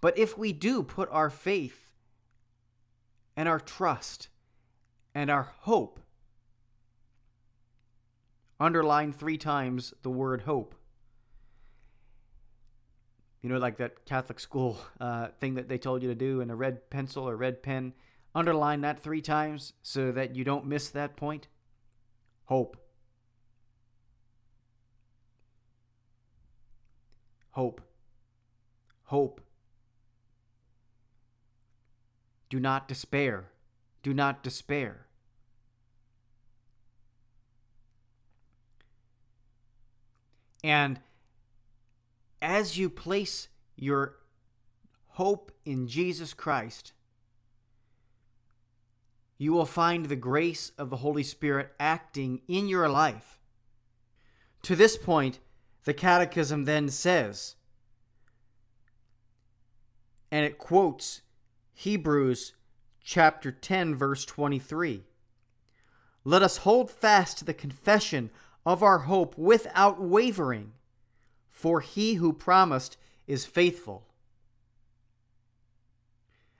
But 0.00 0.16
if 0.18 0.38
we 0.38 0.52
do 0.52 0.82
put 0.82 1.08
our 1.10 1.30
faith 1.30 1.88
and 3.38 3.48
our 3.48 3.60
trust 3.60 4.28
and 5.14 5.30
our 5.30 5.52
hope. 5.60 6.00
Underline 8.58 9.12
three 9.12 9.38
times 9.38 9.94
the 10.02 10.10
word 10.10 10.42
hope. 10.42 10.74
You 13.40 13.48
know, 13.48 13.58
like 13.58 13.76
that 13.76 14.04
Catholic 14.04 14.40
school 14.40 14.80
uh, 15.00 15.28
thing 15.38 15.54
that 15.54 15.68
they 15.68 15.78
told 15.78 16.02
you 16.02 16.08
to 16.08 16.16
do 16.16 16.40
in 16.40 16.50
a 16.50 16.56
red 16.56 16.90
pencil 16.90 17.28
or 17.28 17.36
red 17.36 17.62
pen. 17.62 17.92
Underline 18.34 18.80
that 18.80 19.00
three 19.00 19.22
times 19.22 19.72
so 19.82 20.10
that 20.10 20.34
you 20.34 20.42
don't 20.42 20.66
miss 20.66 20.88
that 20.88 21.16
point. 21.16 21.46
Hope. 22.46 22.76
Hope. 27.58 27.80
Hope. 29.06 29.40
Do 32.50 32.60
not 32.60 32.86
despair. 32.86 33.46
Do 34.04 34.14
not 34.14 34.44
despair. 34.44 35.06
And 40.62 41.00
as 42.40 42.78
you 42.78 42.88
place 42.88 43.48
your 43.74 44.14
hope 45.08 45.50
in 45.64 45.88
Jesus 45.88 46.34
Christ, 46.34 46.92
you 49.36 49.52
will 49.52 49.66
find 49.66 50.06
the 50.06 50.14
grace 50.14 50.70
of 50.78 50.90
the 50.90 50.98
Holy 50.98 51.24
Spirit 51.24 51.72
acting 51.80 52.40
in 52.46 52.68
your 52.68 52.88
life. 52.88 53.40
To 54.62 54.76
this 54.76 54.96
point, 54.96 55.40
the 55.88 55.94
Catechism 55.94 56.66
then 56.66 56.90
says, 56.90 57.54
and 60.30 60.44
it 60.44 60.58
quotes 60.58 61.22
Hebrews 61.72 62.52
chapter 63.02 63.50
10 63.50 63.94
verse 63.94 64.26
23. 64.26 65.04
Let 66.24 66.42
us 66.42 66.58
hold 66.58 66.90
fast 66.90 67.38
to 67.38 67.46
the 67.46 67.54
confession 67.54 68.28
of 68.66 68.82
our 68.82 68.98
hope 68.98 69.38
without 69.38 69.98
wavering, 69.98 70.72
for 71.48 71.80
he 71.80 72.16
who 72.16 72.34
promised 72.34 72.98
is 73.26 73.46
faithful. 73.46 74.06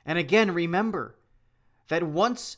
And 0.07 0.19
again, 0.19 0.55
remember 0.55 1.17
that 1.89 2.03
once 2.03 2.57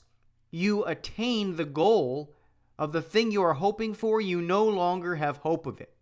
you 0.52 0.84
attain 0.84 1.56
the 1.56 1.64
goal 1.64 2.32
of 2.78 2.92
the 2.92 3.02
thing 3.02 3.32
you 3.32 3.42
are 3.42 3.54
hoping 3.54 3.92
for, 3.92 4.20
you 4.20 4.40
no 4.40 4.64
longer 4.64 5.16
have 5.16 5.38
hope 5.38 5.66
of 5.66 5.80
it. 5.80 5.92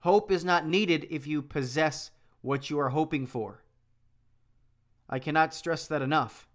Hope 0.00 0.30
is 0.30 0.44
not 0.44 0.66
needed 0.66 1.06
if 1.10 1.26
you 1.26 1.42
possess 1.42 2.10
what 2.42 2.70
you 2.70 2.78
are 2.78 2.90
hoping 2.90 3.26
for. 3.26 3.62
I 5.08 5.18
cannot 5.18 5.54
stress 5.54 5.86
that 5.86 6.02
enough. 6.02 6.48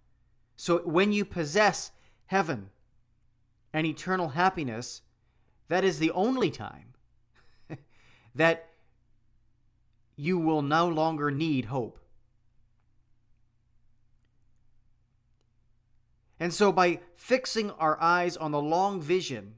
So 0.55 0.79
when 0.79 1.11
you 1.11 1.25
possess 1.25 1.91
heaven 2.25 2.69
and 3.73 3.85
eternal 3.85 4.29
happiness, 4.29 5.01
that 5.67 5.83
is 5.83 5.99
the 5.99 6.11
only 6.11 6.51
time 6.51 6.93
that 8.35 8.69
you 10.15 10.37
will 10.37 10.61
no 10.61 10.87
longer 10.87 11.31
need 11.31 11.65
hope. 11.65 11.97
And 16.39 16.53
so, 16.53 16.71
by 16.71 16.99
fixing 17.15 17.69
our 17.71 18.01
eyes 18.01 18.35
on 18.35 18.51
the 18.51 18.61
long 18.61 18.99
vision 18.99 19.53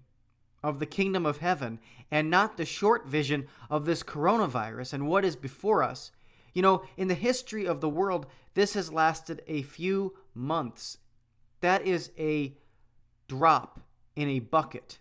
of 0.63 0.79
the 0.79 0.85
kingdom 0.85 1.25
of 1.25 1.37
heaven 1.37 1.79
and 2.09 2.29
not 2.29 2.57
the 2.57 2.65
short 2.65 3.07
vision 3.07 3.47
of 3.69 3.85
this 3.85 4.03
coronavirus 4.03 4.93
and 4.93 5.07
what 5.07 5.25
is 5.25 5.35
before 5.35 5.83
us, 5.83 6.11
you 6.53 6.61
know, 6.61 6.83
in 6.97 7.07
the 7.07 7.13
history 7.13 7.65
of 7.65 7.81
the 7.81 7.89
world, 7.89 8.25
this 8.53 8.73
has 8.73 8.93
lasted 8.93 9.41
a 9.47 9.61
few 9.63 10.13
months. 10.33 10.99
That 11.61 11.85
is 11.85 12.11
a 12.17 12.55
drop 13.27 13.79
in 14.15 14.29
a 14.29 14.39
bucket 14.39 14.99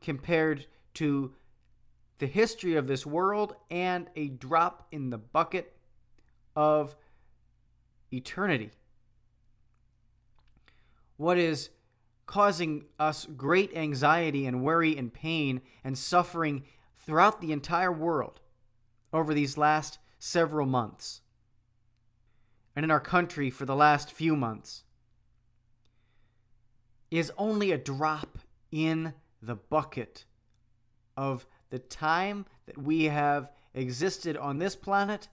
compared 0.00 0.66
to 0.94 1.32
the 2.18 2.26
history 2.26 2.76
of 2.76 2.86
this 2.86 3.04
world 3.04 3.56
and 3.70 4.08
a 4.14 4.28
drop 4.28 4.86
in 4.90 5.10
the 5.10 5.18
bucket 5.18 5.76
of 6.54 6.96
eternity 8.12 8.70
what 11.16 11.38
is 11.38 11.70
causing 12.26 12.84
us 12.98 13.26
great 13.36 13.74
anxiety 13.76 14.46
and 14.46 14.62
worry 14.62 14.96
and 14.96 15.12
pain 15.12 15.60
and 15.84 15.96
suffering 15.96 16.64
throughout 16.96 17.40
the 17.40 17.52
entire 17.52 17.92
world 17.92 18.40
over 19.12 19.32
these 19.32 19.56
last 19.56 19.98
several 20.18 20.66
months 20.66 21.20
and 22.76 22.84
in 22.84 22.90
our 22.90 23.00
country 23.00 23.48
for 23.48 23.64
the 23.64 23.74
last 23.74 24.12
few 24.12 24.36
months 24.36 24.84
is 27.10 27.32
only 27.38 27.72
a 27.72 27.78
drop 27.78 28.38
in 28.70 29.14
the 29.40 29.56
bucket 29.56 30.26
of 31.16 31.46
the 31.70 31.78
time 31.78 32.44
that 32.66 32.76
we 32.76 33.04
have 33.04 33.50
existed 33.74 34.36
on 34.36 34.58
this 34.58 34.76
planet. 34.76 35.28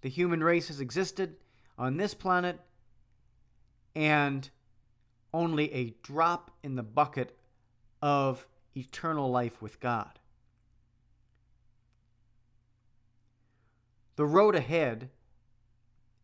The 0.00 0.08
human 0.08 0.42
race 0.42 0.68
has 0.68 0.80
existed 0.80 1.36
on 1.76 1.96
this 1.96 2.14
planet 2.14 2.60
and 3.94 4.48
only 5.34 5.70
a 5.74 5.94
drop 6.02 6.52
in 6.62 6.76
the 6.76 6.82
bucket 6.82 7.36
of 8.00 8.46
eternal 8.76 9.30
life 9.30 9.60
with 9.60 9.80
God. 9.80 10.20
The 14.16 14.24
road 14.24 14.54
ahead 14.54 15.10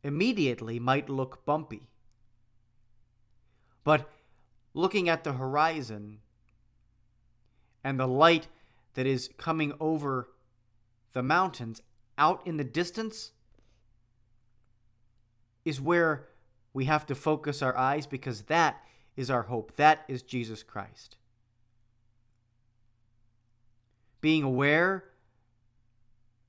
immediately 0.05 0.79
might 0.79 1.11
look 1.11 1.45
bumpy. 1.45 1.89
But 3.83 4.09
looking 4.75 5.09
at 5.09 5.25
the 5.25 5.33
horizon 5.33 6.21
and 7.83 7.99
the 7.99 8.07
light 8.07 8.47
that 8.95 9.07
is 9.07 9.29
coming 9.37 9.73
over 9.81 10.29
the 11.13 11.23
mountains 11.23 11.83
out 12.17 12.47
in 12.47 12.59
the 12.59 12.65
distance 12.65 13.33
is 15.65 15.81
where 15.81 16.29
we 16.73 16.85
have 16.85 17.07
to 17.07 17.15
focus 17.17 17.61
our 17.61 17.77
eyes 17.77 18.07
because 18.07 18.43
that 18.43 18.85
is 19.17 19.31
our 19.31 19.43
hope. 19.43 19.77
That 19.77 20.05
is 20.09 20.23
Jesus 20.23 20.63
Christ. 20.63 21.17
Being 24.21 24.43
aware 24.43 25.05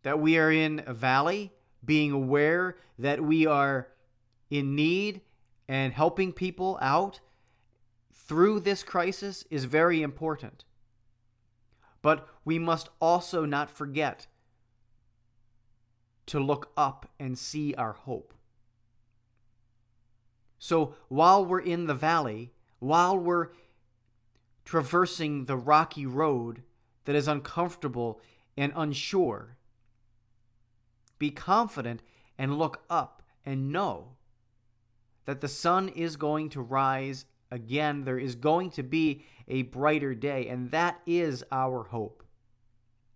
that 0.03 0.19
we 0.19 0.37
are 0.37 0.51
in 0.51 0.83
a 0.85 0.93
valley, 0.93 1.51
being 1.83 2.11
aware 2.11 2.77
that 2.97 3.21
we 3.21 3.45
are 3.45 3.87
in 4.49 4.75
need 4.75 5.21
and 5.67 5.93
helping 5.93 6.33
people 6.33 6.77
out 6.81 7.19
through 8.13 8.59
this 8.59 8.83
crisis 8.83 9.45
is 9.49 9.65
very 9.65 10.01
important. 10.01 10.65
But 12.01 12.27
we 12.43 12.59
must 12.59 12.89
also 12.99 13.45
not 13.45 13.69
forget 13.69 14.27
to 16.27 16.39
look 16.39 16.71
up 16.75 17.09
and 17.19 17.37
see 17.37 17.73
our 17.75 17.93
hope. 17.93 18.33
So 20.63 20.93
while 21.07 21.43
we're 21.43 21.59
in 21.59 21.87
the 21.87 21.95
valley, 21.95 22.53
while 22.77 23.17
we're 23.17 23.47
traversing 24.63 25.45
the 25.45 25.57
rocky 25.57 26.05
road 26.05 26.61
that 27.05 27.15
is 27.15 27.27
uncomfortable 27.27 28.21
and 28.55 28.71
unsure, 28.75 29.57
be 31.17 31.31
confident 31.31 32.03
and 32.37 32.59
look 32.59 32.83
up 32.91 33.23
and 33.43 33.71
know 33.71 34.09
that 35.25 35.41
the 35.41 35.47
sun 35.47 35.89
is 35.89 36.15
going 36.15 36.49
to 36.49 36.61
rise 36.61 37.25
again. 37.49 38.03
There 38.03 38.19
is 38.19 38.35
going 38.35 38.69
to 38.71 38.83
be 38.83 39.25
a 39.47 39.63
brighter 39.63 40.13
day, 40.13 40.47
and 40.47 40.69
that 40.69 40.99
is 41.07 41.43
our 41.51 41.85
hope. 41.85 42.23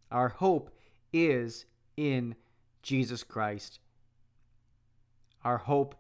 Our 0.09 0.29
hope 0.29 0.75
is 1.13 1.67
in 1.95 2.35
Jesus 2.81 3.23
Christ. 3.23 3.79
Our 5.43 5.59
hope 5.59 5.93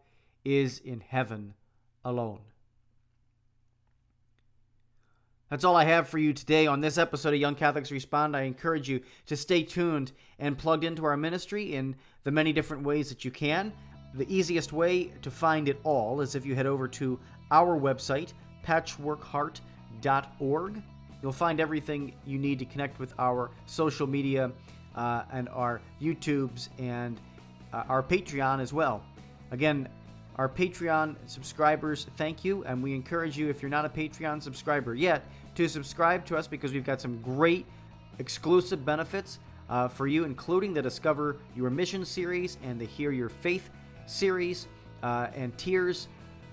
is 0.45 0.79
in 0.79 1.01
heaven 1.01 1.55
alone. 2.05 2.39
That's 5.49 5.63
all 5.63 5.75
I 5.75 5.85
have 5.85 6.09
for 6.09 6.17
you 6.17 6.33
today 6.33 6.65
on 6.65 6.81
this 6.81 6.97
episode 6.97 7.35
of 7.35 7.39
Young 7.39 7.53
Catholics 7.55 7.91
Respond. 7.91 8.35
I 8.35 8.41
encourage 8.41 8.89
you 8.89 8.99
to 9.27 9.37
stay 9.37 9.63
tuned 9.63 10.11
and 10.39 10.57
plugged 10.57 10.83
into 10.83 11.05
our 11.05 11.15
ministry 11.15 11.75
in 11.75 11.95
the 12.23 12.31
many 12.31 12.51
different 12.51 12.83
ways 12.83 13.07
that 13.09 13.23
you 13.23 13.31
can. 13.31 13.71
The 14.15 14.25
easiest 14.33 14.73
way 14.73 15.11
to 15.21 15.29
find 15.29 15.69
it 15.69 15.79
all 15.83 16.21
is 16.21 16.33
if 16.35 16.43
you 16.45 16.55
head 16.55 16.65
over 16.65 16.87
to 16.87 17.19
our 17.51 17.79
website, 17.79 18.33
patchworkheart.org. 18.65 20.81
You'll 21.21 21.31
find 21.31 21.59
everything 21.59 22.15
you 22.25 22.39
need 22.39 22.57
to 22.59 22.65
connect 22.65 22.99
with 22.99 23.13
our 23.19 23.51
social 23.65 24.07
media 24.07 24.51
uh, 24.95 25.23
and 25.31 25.47
our 25.49 25.79
YouTubes 26.01 26.69
and 26.79 27.19
uh, 27.71 27.83
our 27.87 28.01
Patreon 28.01 28.61
as 28.61 28.73
well. 28.73 29.03
Again, 29.51 29.87
our 30.37 30.49
Patreon 30.49 31.15
subscribers, 31.27 32.07
thank 32.17 32.43
you. 32.43 32.63
And 32.65 32.83
we 32.83 32.93
encourage 32.93 33.37
you, 33.37 33.49
if 33.49 33.61
you're 33.61 33.69
not 33.69 33.85
a 33.85 33.89
Patreon 33.89 34.41
subscriber 34.41 34.93
yet, 34.93 35.23
to 35.55 35.67
subscribe 35.69 36.25
to 36.25 36.35
us 36.35 36.47
because 36.47 36.73
we've 36.73 36.85
got 36.85 36.99
some 36.99 37.21
great 37.21 37.65
exclusive 38.19 38.85
benefits 38.85 39.39
uh, 39.69 39.87
for 39.87 40.07
you, 40.07 40.25
including 40.25 40.73
the 40.73 40.81
Discover 40.81 41.37
Your 41.55 41.69
Mission 41.69 42.05
series 42.05 42.57
and 42.63 42.79
the 42.79 42.85
Hear 42.85 43.11
Your 43.11 43.29
Faith 43.29 43.69
series 44.05 44.67
uh, 45.03 45.27
and 45.33 45.57
tiers. 45.57 46.07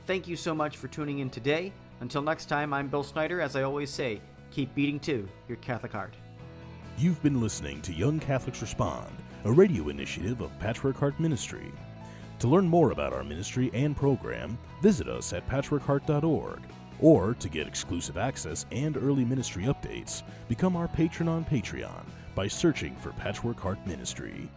Thank 0.06 0.26
you 0.28 0.36
so 0.36 0.54
much 0.54 0.76
for 0.76 0.88
tuning 0.88 1.18
in 1.18 1.30
today. 1.30 1.72
Until 2.00 2.22
next 2.22 2.46
time, 2.46 2.72
I'm 2.72 2.88
Bill 2.88 3.02
Snyder. 3.02 3.40
As 3.40 3.56
I 3.56 3.62
always 3.62 3.90
say, 3.90 4.20
keep 4.50 4.74
beating 4.74 4.98
to 5.00 5.28
your 5.48 5.56
Catholic 5.58 5.92
heart. 5.92 6.14
You've 6.98 7.22
been 7.22 7.40
listening 7.40 7.80
to 7.82 7.92
Young 7.92 8.20
Catholics 8.20 8.60
Respond, 8.60 9.10
a 9.44 9.52
radio 9.52 9.88
initiative 9.88 10.40
of 10.40 10.56
Patchwork 10.58 10.96
Heart 10.96 11.18
Ministry. 11.18 11.72
To 12.42 12.48
learn 12.48 12.66
more 12.66 12.90
about 12.90 13.12
our 13.12 13.22
ministry 13.22 13.70
and 13.72 13.96
program, 13.96 14.58
visit 14.80 15.08
us 15.08 15.32
at 15.32 15.48
patchworkheart.org. 15.48 16.58
Or 16.98 17.34
to 17.34 17.48
get 17.48 17.68
exclusive 17.68 18.16
access 18.16 18.66
and 18.72 18.96
early 18.96 19.24
ministry 19.24 19.62
updates, 19.66 20.24
become 20.48 20.74
our 20.74 20.88
patron 20.88 21.28
on 21.28 21.44
Patreon 21.44 22.02
by 22.34 22.48
searching 22.48 22.96
for 22.96 23.12
Patchwork 23.12 23.60
Heart 23.60 23.86
Ministry. 23.86 24.50